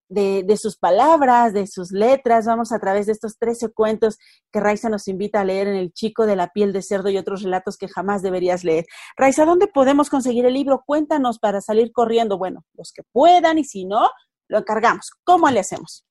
de, 0.07 0.43
de, 0.43 0.57
sus 0.57 0.77
palabras, 0.77 1.53
de 1.53 1.67
sus 1.67 1.91
letras. 1.91 2.45
Vamos 2.45 2.71
a 2.71 2.79
través 2.79 3.07
de 3.07 3.11
estos 3.11 3.37
13 3.37 3.73
cuentos 3.73 4.17
que 4.51 4.59
Raiza 4.59 4.89
nos 4.89 5.07
invita 5.07 5.41
a 5.41 5.45
leer 5.45 5.67
en 5.67 5.75
El 5.75 5.91
Chico 5.91 6.25
de 6.25 6.35
la 6.35 6.49
piel 6.49 6.71
de 6.71 6.81
cerdo 6.81 7.09
y 7.09 7.17
otros 7.17 7.43
relatos 7.43 7.77
que 7.77 7.87
jamás 7.87 8.21
deberías 8.21 8.63
leer. 8.63 8.85
Raiza, 9.17 9.45
¿dónde 9.45 9.67
podemos 9.67 10.09
conseguir 10.09 10.45
el 10.45 10.53
libro? 10.53 10.83
Cuéntanos 10.85 11.39
para 11.39 11.59
salir 11.59 11.91
corriendo. 11.91 12.37
Bueno, 12.37 12.63
los 12.73 12.93
que 12.93 13.03
puedan 13.11 13.57
y 13.57 13.63
si 13.63 13.85
no, 13.85 14.09
lo 14.47 14.59
encargamos. 14.59 15.11
¿Cómo 15.23 15.49
le 15.49 15.59
hacemos? 15.59 16.05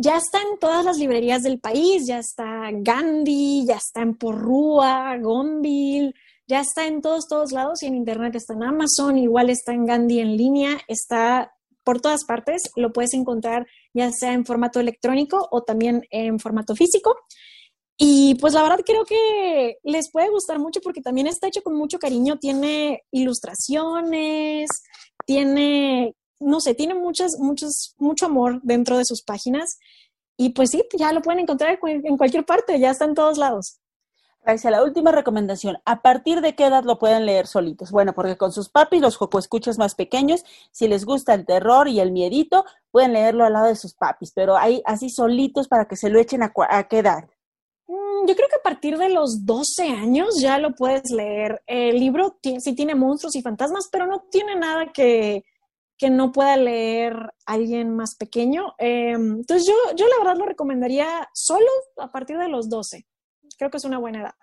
Ya 0.00 0.16
está 0.16 0.40
en 0.40 0.60
todas 0.60 0.84
las 0.84 0.96
librerías 0.96 1.42
del 1.42 1.58
país, 1.58 2.06
ya 2.06 2.20
está 2.20 2.70
Gandhi, 2.72 3.66
ya 3.66 3.78
está 3.78 4.00
en 4.00 4.16
Porrúa, 4.16 5.18
Gonville, 5.18 6.14
ya 6.46 6.60
está 6.60 6.86
en 6.86 7.02
todos, 7.02 7.26
todos 7.26 7.50
lados 7.50 7.82
y 7.82 7.86
en 7.86 7.96
internet 7.96 8.36
está 8.36 8.54
en 8.54 8.62
Amazon, 8.62 9.18
igual 9.18 9.50
está 9.50 9.72
en 9.72 9.86
Gandhi 9.86 10.20
en 10.20 10.36
línea, 10.36 10.78
está 10.86 11.52
por 11.82 12.00
todas 12.00 12.24
partes, 12.24 12.62
lo 12.76 12.92
puedes 12.92 13.12
encontrar 13.12 13.66
ya 13.92 14.12
sea 14.12 14.34
en 14.34 14.44
formato 14.44 14.78
electrónico 14.78 15.48
o 15.50 15.62
también 15.62 16.06
en 16.10 16.38
formato 16.38 16.76
físico. 16.76 17.16
Y 17.96 18.36
pues 18.36 18.54
la 18.54 18.62
verdad 18.62 18.84
creo 18.86 19.04
que 19.04 19.78
les 19.82 20.12
puede 20.12 20.30
gustar 20.30 20.60
mucho 20.60 20.80
porque 20.80 21.00
también 21.00 21.26
está 21.26 21.48
hecho 21.48 21.62
con 21.62 21.74
mucho 21.74 21.98
cariño, 21.98 22.38
tiene 22.38 23.02
ilustraciones, 23.10 24.68
tiene 25.26 26.14
no 26.40 26.60
sé, 26.60 26.74
tiene 26.74 26.94
muchas, 26.94 27.38
muchos, 27.38 27.94
mucho 27.98 28.26
amor 28.26 28.60
dentro 28.62 28.98
de 28.98 29.04
sus 29.04 29.22
páginas. 29.22 29.78
Y 30.36 30.50
pues 30.50 30.70
sí, 30.70 30.84
ya 30.96 31.12
lo 31.12 31.22
pueden 31.22 31.40
encontrar 31.40 31.78
en 31.82 32.16
cualquier 32.16 32.44
parte, 32.44 32.78
ya 32.78 32.90
está 32.90 33.04
en 33.04 33.14
todos 33.14 33.38
lados. 33.38 33.80
Raisa, 34.44 34.70
la 34.70 34.82
última 34.82 35.12
recomendación, 35.12 35.78
¿a 35.84 36.00
partir 36.00 36.40
de 36.40 36.54
qué 36.54 36.66
edad 36.66 36.84
lo 36.84 36.98
pueden 36.98 37.26
leer 37.26 37.46
solitos? 37.46 37.90
Bueno, 37.90 38.14
porque 38.14 38.36
con 38.36 38.52
sus 38.52 38.68
papis, 38.68 39.02
los 39.02 39.18
escuchas 39.38 39.78
más 39.78 39.94
pequeños, 39.94 40.44
si 40.70 40.88
les 40.88 41.04
gusta 41.04 41.34
el 41.34 41.44
terror 41.44 41.88
y 41.88 42.00
el 42.00 42.12
miedito, 42.12 42.64
pueden 42.90 43.12
leerlo 43.12 43.44
al 43.44 43.52
lado 43.52 43.66
de 43.66 43.76
sus 43.76 43.94
papis, 43.94 44.32
pero 44.34 44.56
ahí 44.56 44.80
así 44.86 45.10
solitos 45.10 45.68
para 45.68 45.86
que 45.86 45.96
se 45.96 46.08
lo 46.08 46.18
echen 46.18 46.42
a, 46.42 46.52
a 46.70 46.88
qué 46.88 47.00
edad. 47.00 47.28
Mm, 47.88 48.26
yo 48.26 48.36
creo 48.36 48.48
que 48.48 48.56
a 48.56 48.62
partir 48.62 48.96
de 48.96 49.10
los 49.10 49.44
12 49.44 49.82
años 49.90 50.40
ya 50.40 50.58
lo 50.58 50.74
puedes 50.74 51.10
leer. 51.10 51.62
El 51.66 51.98
libro 51.98 52.38
sí 52.42 52.74
tiene 52.74 52.94
monstruos 52.94 53.36
y 53.36 53.42
fantasmas, 53.42 53.88
pero 53.90 54.06
no 54.06 54.24
tiene 54.30 54.56
nada 54.56 54.92
que, 54.94 55.44
que 55.98 56.10
no 56.10 56.30
pueda 56.32 56.56
leer 56.56 57.34
alguien 57.44 57.94
más 57.94 58.14
pequeño. 58.14 58.74
Em, 58.78 59.38
entonces 59.38 59.66
yo, 59.66 59.74
yo 59.96 60.06
la 60.06 60.18
verdad 60.18 60.36
lo 60.38 60.46
recomendaría 60.46 61.28
solo 61.34 61.66
a 61.98 62.10
partir 62.10 62.38
de 62.38 62.48
los 62.48 62.70
12. 62.70 63.06
Creo 63.58 63.70
que 63.70 63.76
es 63.76 63.84
una 63.84 63.98
buena 63.98 64.20
edad. 64.20 64.34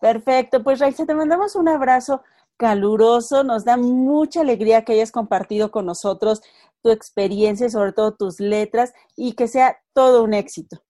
Perfecto, 0.00 0.62
pues 0.62 0.80
Raiza, 0.80 1.06
te 1.06 1.14
mandamos 1.14 1.54
un 1.54 1.68
abrazo 1.68 2.22
caluroso. 2.56 3.44
Nos 3.44 3.64
da 3.64 3.76
mucha 3.76 4.40
alegría 4.40 4.84
que 4.84 4.94
hayas 4.94 5.12
compartido 5.12 5.70
con 5.70 5.86
nosotros 5.86 6.42
tu 6.82 6.90
experiencia 6.90 7.66
y 7.66 7.70
sobre 7.70 7.92
todo 7.92 8.14
tus 8.14 8.40
letras 8.40 8.92
y 9.16 9.34
que 9.34 9.48
sea 9.48 9.78
todo 9.94 10.24
un 10.24 10.34
éxito. 10.34 10.82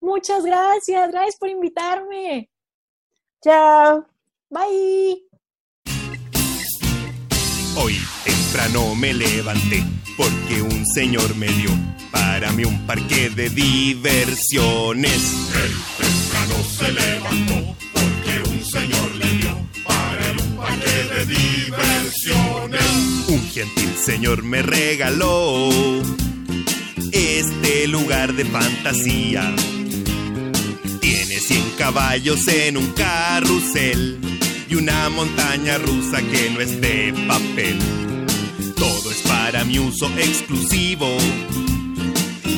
Muchas 0.00 0.44
gracias, 0.44 1.10
gracias 1.10 1.36
por 1.36 1.48
invitarme. 1.48 2.50
Chao. 3.42 4.06
Bye. 4.50 5.28
Hoy 7.78 7.96
temprano 8.46 8.94
me 8.94 9.12
levanté 9.12 9.82
porque 10.16 10.62
un 10.62 10.86
señor 10.86 11.34
me 11.36 11.48
dio 11.48 11.70
para 12.10 12.52
mí 12.52 12.64
un 12.64 12.86
parque 12.86 13.28
de 13.30 13.50
diversiones. 13.50 15.34
Él 15.64 15.74
temprano 15.98 16.54
se 16.78 16.92
levantó 16.92 17.76
porque 17.92 18.50
un 18.50 18.64
señor 18.64 19.14
le 19.16 19.30
dio 19.38 19.68
para 19.84 20.30
él 20.30 20.36
un 20.48 20.56
parque 20.56 21.14
de 21.14 21.26
diversiones. 21.26 22.80
Un 23.28 23.50
gentil 23.50 23.94
señor 24.04 24.42
me 24.42 24.62
regaló 24.62 25.70
este 27.12 27.88
lugar 27.88 28.32
de 28.34 28.44
fantasía. 28.44 29.54
Tiene 31.00 31.40
100 31.40 31.70
caballos 31.78 32.46
en 32.48 32.76
un 32.76 32.92
carrusel 32.92 34.18
y 34.68 34.74
una 34.74 35.08
montaña 35.08 35.78
rusa 35.78 36.18
que 36.22 36.50
no 36.50 36.60
es 36.60 36.80
de 36.80 37.12
papel. 37.26 38.05
Es 39.16 39.22
para 39.22 39.64
mi 39.64 39.78
uso 39.78 40.10
exclusivo. 40.18 41.08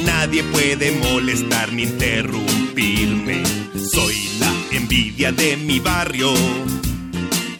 Nadie 0.04 0.42
puede 0.42 0.90
molestar 0.90 1.72
ni 1.72 1.84
interrumpirme. 1.84 3.44
Soy 3.74 4.16
la 4.40 4.52
envidia 4.76 5.30
de 5.30 5.56
mi 5.56 5.78
barrio. 5.78 6.32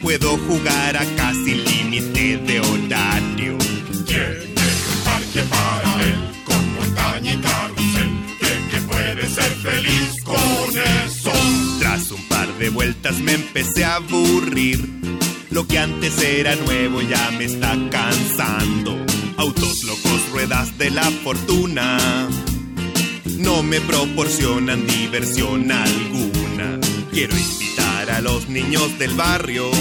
Puedo 0.01 0.37
jugar 0.39 0.97
acá 0.97 1.31
sin 1.33 1.63
límite 1.63 2.37
de 2.39 2.59
horario. 2.59 3.57
Tiene 4.05 4.65
un 4.91 5.03
parque 5.05 5.43
para 5.49 6.03
él 6.03 6.19
con 6.43 6.73
montaña 6.75 7.33
y 7.33 7.37
carrusel. 7.37 8.09
Que, 8.39 8.75
que 8.75 8.81
puede 8.81 9.29
ser 9.29 9.51
feliz 9.63 10.23
con 10.25 10.77
eso. 11.05 11.31
Tras 11.79 12.11
un 12.11 12.23
par 12.27 12.47
de 12.57 12.69
vueltas 12.69 13.17
me 13.19 13.33
empecé 13.33 13.85
a 13.85 13.95
aburrir. 13.95 15.08
Lo 15.51 15.65
que 15.65 15.79
antes 15.79 16.21
era 16.21 16.55
nuevo 16.55 17.01
ya 17.01 17.31
me 17.31 17.45
está 17.45 17.75
cansando. 17.89 18.97
Autos 19.37 19.83
locos, 19.83 20.29
ruedas 20.31 20.77
de 20.77 20.91
la 20.91 21.09
fortuna. 21.23 21.97
No 23.37 23.63
me 23.63 23.81
proporcionan 23.81 24.85
diversión 24.85 25.71
alguna. 25.71 26.79
Quiero 27.11 27.35
invitar 27.35 28.11
a 28.11 28.21
los 28.21 28.47
niños 28.47 28.99
del 28.99 29.15
barrio. 29.15 29.71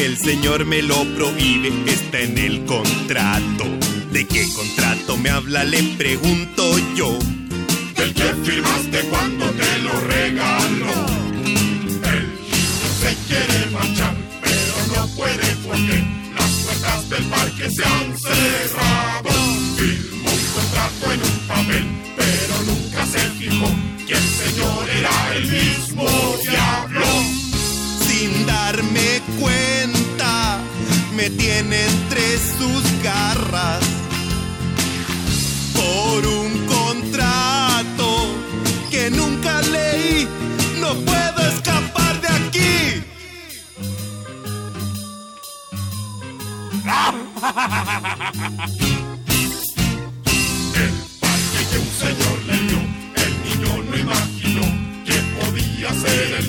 El 0.00 0.16
señor 0.18 0.64
me 0.64 0.82
lo 0.82 1.04
prohíbe, 1.14 1.70
está 1.86 2.20
en 2.20 2.36
el 2.36 2.64
contrato. 2.64 3.64
¿De 4.10 4.26
qué 4.26 4.44
contrato 4.54 5.16
me 5.16 5.30
habla? 5.30 5.62
Le 5.62 5.82
pregunto 5.96 6.76
yo. 6.96 7.16
Del 7.96 8.12
que 8.12 8.34
firmaste 8.44 9.00
cuando 9.08 9.46
te 9.50 9.78
lo 9.78 10.00
regaló. 10.00 11.13
Del 17.14 17.24
parque 17.26 17.70
se 17.70 17.84
han 17.84 18.18
cerrado. 18.18 19.30
Firmó 19.76 20.30
un 20.30 20.46
contrato 20.54 21.12
en 21.12 21.20
un 21.22 21.38
papel, 21.46 21.86
pero 22.16 22.54
nunca 22.66 23.06
se 23.06 23.20
fijó 23.38 23.68
que 24.06 24.14
el 24.14 24.28
señor 24.42 24.90
era 24.90 25.36
el 25.36 25.44
mismo 25.46 26.08
diablo. 26.42 27.06
Sin 28.06 28.46
darme 28.46 29.22
cuenta, 29.40 30.58
me 31.14 31.30
tiene 31.30 31.86
entre 31.86 32.38
sus 32.58 33.02
garras. 33.02 33.84
Por 35.74 36.26
un 36.26 36.63
El 46.84 46.90
parque 51.18 51.60
que 51.70 51.78
un 51.78 51.88
señor 51.98 52.38
le 52.46 52.56
dio, 52.58 52.78
el 53.24 53.32
niño 53.42 53.72
no 53.88 53.96
imaginó 53.96 54.66
que 55.06 55.16
podía 55.40 55.88
ser 55.94 56.28
el 56.40 56.46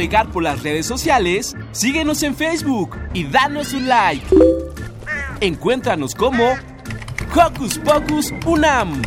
navegar 0.00 0.30
por 0.30 0.42
las 0.42 0.62
redes 0.62 0.86
sociales, 0.86 1.54
síguenos 1.72 2.22
en 2.22 2.34
Facebook 2.34 2.96
y 3.12 3.24
danos 3.24 3.74
un 3.74 3.86
like. 3.86 4.24
Encuéntranos 5.42 6.14
como 6.14 6.54
Hocus 7.36 7.78
Pocus 7.80 8.32
Unam. 8.46 9.02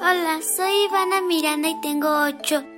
Hola, 0.00 0.38
soy 0.56 0.84
Ivana 0.84 1.22
Miranda 1.22 1.70
y 1.70 1.80
tengo 1.80 2.06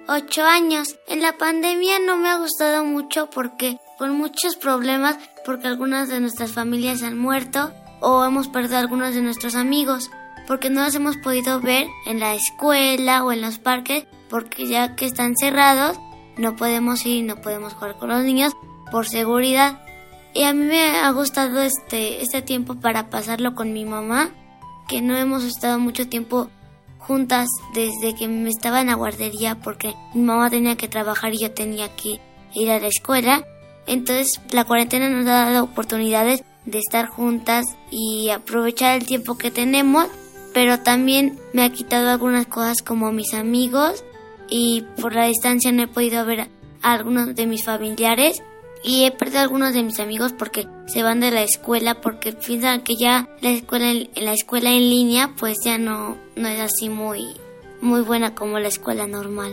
8, 0.09 0.43
años. 0.47 0.97
En 1.07 1.21
la 1.21 1.37
pandemia 1.37 1.99
no 1.99 2.17
me 2.17 2.31
ha 2.31 2.39
gustado 2.39 2.83
mucho 2.83 3.29
porque 3.29 3.77
con 3.99 4.17
muchos 4.17 4.57
problemas, 4.57 5.19
porque 5.45 5.67
algunas 5.67 6.09
de 6.09 6.21
nuestras 6.21 6.53
familias 6.53 7.03
han 7.03 7.19
muerto 7.19 7.75
o 8.03 8.25
hemos 8.25 8.49
perdido 8.49 8.77
a 8.77 8.81
algunos 8.81 9.15
de 9.15 9.23
nuestros 9.23 9.55
amigos, 9.55 10.11
porque 10.47 10.69
no 10.69 10.83
los 10.83 10.95
hemos 10.95 11.17
podido 11.17 11.61
ver 11.61 11.87
en 12.05 12.21
la 12.21 12.35
escuela 12.35 13.25
o 13.25 13.33
en 13.33 13.41
los 13.41 13.59
parques, 13.59 14.05
porque 14.29 14.67
ya 14.67 14.97
que 14.97 15.07
están 15.07 15.37
cerrados 15.37 15.99
no 16.37 16.57
podemos 16.57 17.07
ir, 17.07 17.25
no 17.25 17.37
podemos 17.37 17.75
jugar 17.75 17.97
con 17.99 18.09
los 18.09 18.25
niños 18.25 18.53
por 18.91 19.07
seguridad. 19.07 19.81
Y 20.35 20.45
a 20.45 20.53
mí 20.53 20.65
me 20.65 20.99
ha 20.99 21.11
gustado 21.11 21.63
este, 21.63 22.23
este 22.23 22.43
tiempo 22.43 22.75
para 22.75 23.11
pasarlo 23.11 23.55
con 23.55 23.73
mi 23.73 23.85
mamá, 23.85 24.31
que 24.89 25.03
no 25.03 25.17
hemos 25.17 25.45
estado 25.45 25.79
mucho 25.79 26.09
tiempo 26.09 26.49
juntas 26.99 27.49
desde 27.75 28.15
que 28.15 28.29
me 28.29 28.49
estaba 28.49 28.81
en 28.81 28.87
la 28.87 28.95
guardería 28.95 29.57
porque 29.57 29.95
mi 30.15 30.23
mamá 30.23 30.51
tenía 30.51 30.77
que 30.77 30.89
trabajar 30.89 31.35
y 31.35 31.39
yo 31.39 31.51
tenía 31.51 31.95
que 31.97 32.21
ir 32.55 32.71
a 32.71 32.79
la 32.79 32.87
escuela. 32.87 33.45
Entonces 33.87 34.41
la 34.51 34.65
cuarentena 34.65 35.09
nos 35.09 35.27
ha 35.27 35.51
dado 35.51 35.65
oportunidades 35.65 36.45
de 36.65 36.79
estar 36.79 37.07
juntas 37.07 37.65
y 37.91 38.31
aprovechar 38.31 38.97
el 38.97 39.07
tiempo 39.07 39.37
que 39.37 39.51
tenemos, 39.51 40.07
pero 40.53 40.81
también 40.81 41.39
me 41.53 41.63
ha 41.63 41.73
quitado 41.73 42.11
algunas 42.11 42.47
cosas 42.47 42.83
como 42.83 43.13
mis 43.13 43.35
amigos 43.35 44.05
y 44.49 44.85
por 45.01 45.15
la 45.15 45.27
distancia 45.27 45.73
no 45.73 45.83
he 45.83 45.89
podido 45.89 46.25
ver 46.27 46.49
a 46.83 46.93
algunos 46.93 47.35
de 47.35 47.47
mis 47.47 47.65
familiares 47.65 48.43
y 48.85 49.05
he 49.05 49.11
perdido 49.13 49.41
a 49.41 49.43
algunos 49.43 49.75
de 49.75 49.83
mis 49.83 50.01
amigos 50.01 50.33
porque 50.33 50.67
se 50.87 51.03
van 51.03 51.21
de 51.21 51.31
la 51.31 51.43
escuela 51.43 52.01
porque 52.01 52.33
piensan 52.33 52.83
que 52.83 52.97
ya 52.97 53.29
la 53.41 53.51
escuela 53.51 53.91
en 53.91 54.09
la 54.17 54.33
escuela 54.33 54.71
en 54.71 54.91
línea 54.91 55.33
pues 55.39 55.59
ya 55.65 55.79
no 55.79 56.17
no 56.37 56.49
es 56.49 56.61
así 56.61 56.89
muy 56.89 57.29
muy 57.81 58.03
buena 58.03 58.35
como 58.35 58.59
la 58.59 58.69
escuela 58.69 59.07
normal. 59.07 59.53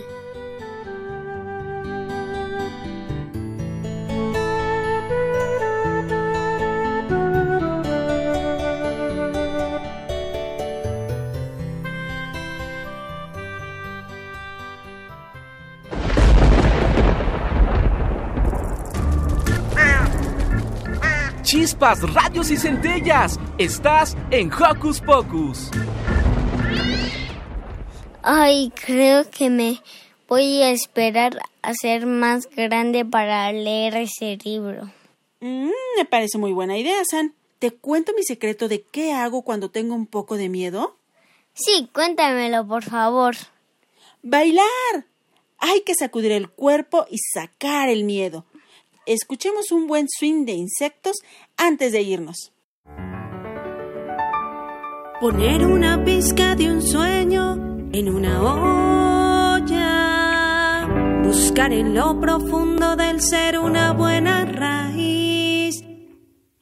Chispas, 21.80 22.14
radios 22.14 22.52
y 22.52 22.58
centellas. 22.58 23.40
Estás 23.58 24.18
en 24.32 24.52
Hocus 24.52 25.00
Pocus. 25.02 25.70
Ay, 28.22 28.72
creo 28.86 29.30
que 29.30 29.50
me 29.50 29.82
voy 30.28 30.62
a 30.62 30.72
esperar 30.72 31.40
a 31.62 31.74
ser 31.74 32.06
más 32.06 32.48
grande 32.50 33.06
para 33.06 33.52
leer 33.52 33.96
ese 33.96 34.38
libro. 34.44 34.92
Mm, 35.40 35.72
me 35.98 36.06
parece 36.06 36.38
muy 36.38 36.52
buena 36.52 36.78
idea, 36.78 37.02
San. 37.10 37.34
¿Te 37.60 37.72
cuento 37.72 38.14
mi 38.16 38.24
secreto 38.24 38.68
de 38.68 38.82
qué 38.82 39.14
hago 39.14 39.44
cuando 39.44 39.70
tengo 39.70 39.96
un 39.96 40.06
poco 40.06 40.36
de 40.38 40.50
miedo? 40.50 40.98
Sí, 41.54 41.90
cuéntamelo, 41.94 42.68
por 42.68 42.84
favor. 42.84 43.36
Bailar. 44.22 45.06
Hay 45.58 45.82
que 45.82 45.96
sacudir 45.96 46.32
el 46.32 46.50
cuerpo 46.50 47.06
y 47.10 47.18
sacar 47.18 47.90
el 47.90 48.04
miedo 48.06 48.46
escuchemos 49.14 49.72
un 49.72 49.88
buen 49.88 50.07
swing 50.07 50.45
de 50.45 50.53
insectos 50.53 51.18
antes 51.57 51.91
de 51.91 52.01
irnos. 52.01 52.53
Poner 55.20 55.66
una 55.66 56.03
pizca 56.05 56.55
de 56.55 56.72
un 56.72 56.82
sueño 56.82 57.53
en 57.91 58.07
una 58.07 58.41
olla. 59.57 60.88
Buscar 61.24 61.74
en 61.74 61.93
lo 61.93 62.20
profundo 62.20 62.95
del 62.95 63.22
ser 63.22 63.60
una 63.60 63.91
buena 63.93 64.45
raíz. 64.45 65.84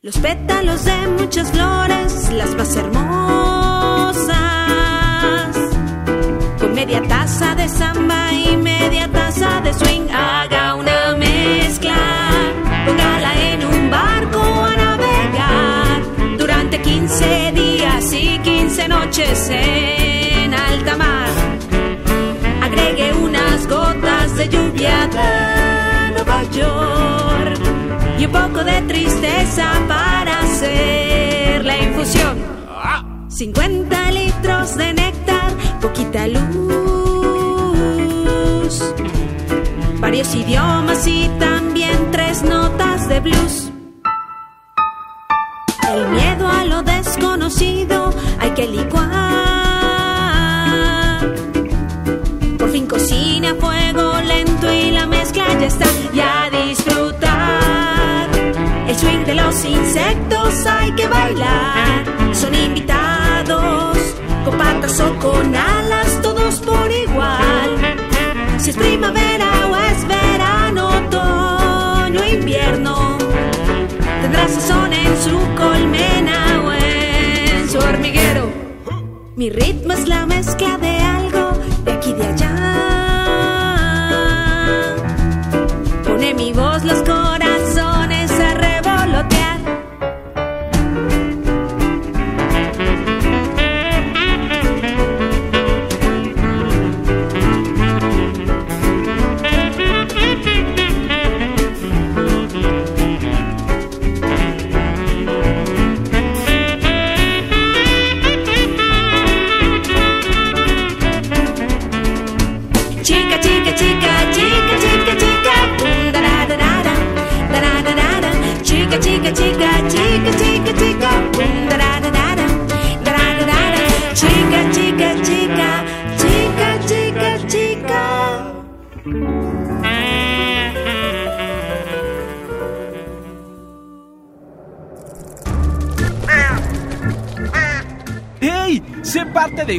Los 0.01 0.17
pétalos 0.17 0.85
de 0.85 1.07
muchas 1.19 1.51
flores, 1.51 2.31
las 2.33 2.55
más 2.55 2.75
hermosas. 2.75 4.37
Con 6.59 6.73
media 6.73 7.03
taza 7.03 7.53
de 7.55 7.67
samba 7.69 8.33
y 8.33 8.57
media 8.57 9.07
taza 9.11 9.61
de 9.61 9.73
swing, 9.73 10.09
haga 10.09 10.75
una 10.75 11.13
mezcla. 11.47 11.97
Póngala 12.85 13.31
en 13.49 13.65
un 13.65 13.89
barco 13.89 14.41
a 14.41 14.75
navegar 14.75 16.01
durante 16.37 16.81
15 16.81 17.51
días 17.53 18.13
y 18.13 18.39
15 18.39 18.87
noches 18.87 19.49
en 19.49 20.53
alta 20.53 20.95
mar. 20.97 21.29
Agregue 22.61 23.13
unas 23.13 23.67
gotas 23.67 24.35
de 24.37 24.49
lluvia 24.49 25.07
de 25.17 25.31
Nueva 26.15 26.43
York 26.59 27.59
y 28.19 28.25
un 28.25 28.31
poco 28.31 28.63
de 28.63 28.81
tristeza 28.81 29.65
para 29.87 30.39
hacer 30.39 31.65
la 31.65 31.77
infusión. 31.77 32.35
50 33.29 34.11
litros 34.11 34.75
de 34.77 34.93
néctar, 34.93 35.51
poquita 35.79 36.27
luz, 36.27 36.43
varios 39.99 40.33
idiomas 40.33 40.76
blues. 43.20 43.72
El 45.89 46.07
miedo 46.09 46.47
a 46.47 46.65
lo 46.65 46.84
desconocido 46.84 48.13
hay 48.39 48.51
que 48.51 48.68
licuar. 48.68 49.07
Por 52.57 52.70
fin 52.70 52.86
cocina 52.86 53.51
a 53.51 53.55
fuego 53.55 54.20
lento 54.22 54.72
y 54.72 54.91
la 54.91 55.05
mezcla 55.07 55.47
ya 55.59 55.68
está. 55.68 55.86
Y 56.13 56.20
a 56.20 56.49
disfrutar. 56.49 58.30
El 58.88 58.95
swing 58.95 59.24
de 59.26 59.36
los 59.36 59.65
insectos 59.65 60.65
hay 60.65 60.91
que 60.91 61.07
bailar. 61.07 62.05
Son 62.34 62.53
invitados, 62.53 63.97
con 64.43 64.57
patas 64.57 64.99
o 64.99 65.15
con 65.20 65.55
alas, 65.55 65.86
Mi 79.47 79.53
ritmo 79.53 79.93
es 79.93 80.09
la 80.09 80.25
mezcla 80.25 80.77
de 80.77 80.96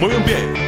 Muy 0.00 0.16
bien. 0.24 0.59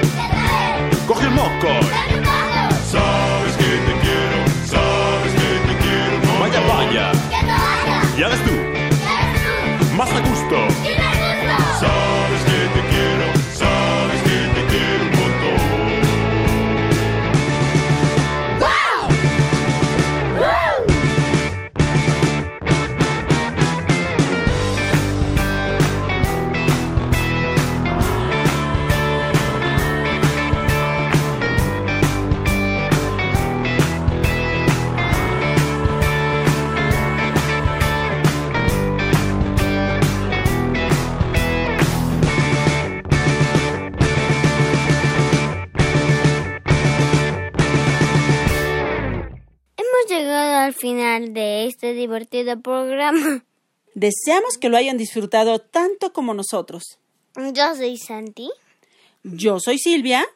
divertido 52.03 52.61
programa. 52.61 53.44
Deseamos 53.94 54.59
que 54.59 54.68
lo 54.68 54.76
hayan 54.76 54.98
disfrutado 54.98 55.59
tanto 55.59 56.12
como 56.12 56.34
nosotros. 56.34 56.82
Yo 57.36 57.74
soy 57.74 57.96
Santi. 57.96 58.50
Yo 59.22 59.61
soy 59.61 59.78
Silvia. 59.78 60.26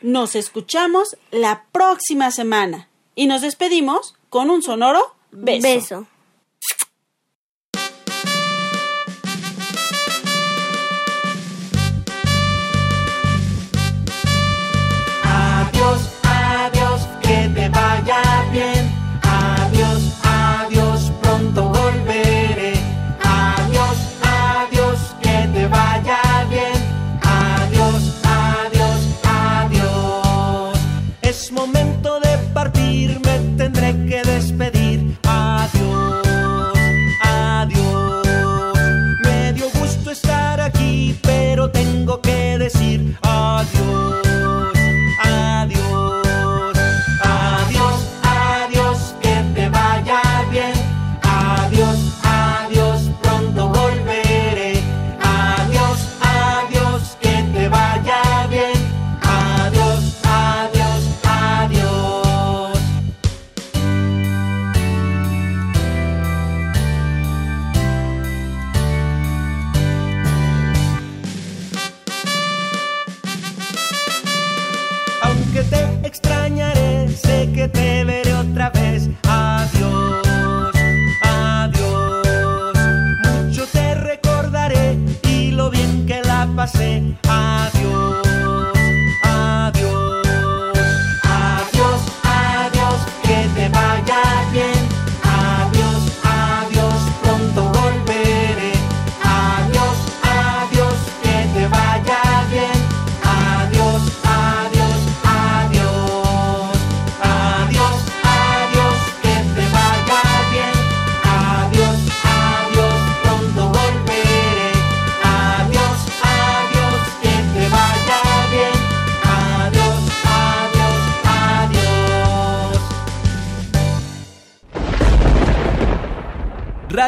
Nos 0.00 0.36
escuchamos 0.36 1.16
la 1.30 1.64
próxima 1.72 2.30
semana 2.30 2.88
y 3.14 3.26
nos 3.26 3.42
despedimos 3.42 4.14
con 4.28 4.50
un 4.50 4.62
sonoro 4.62 5.14
beso. 5.32 5.62
beso. 5.62 6.06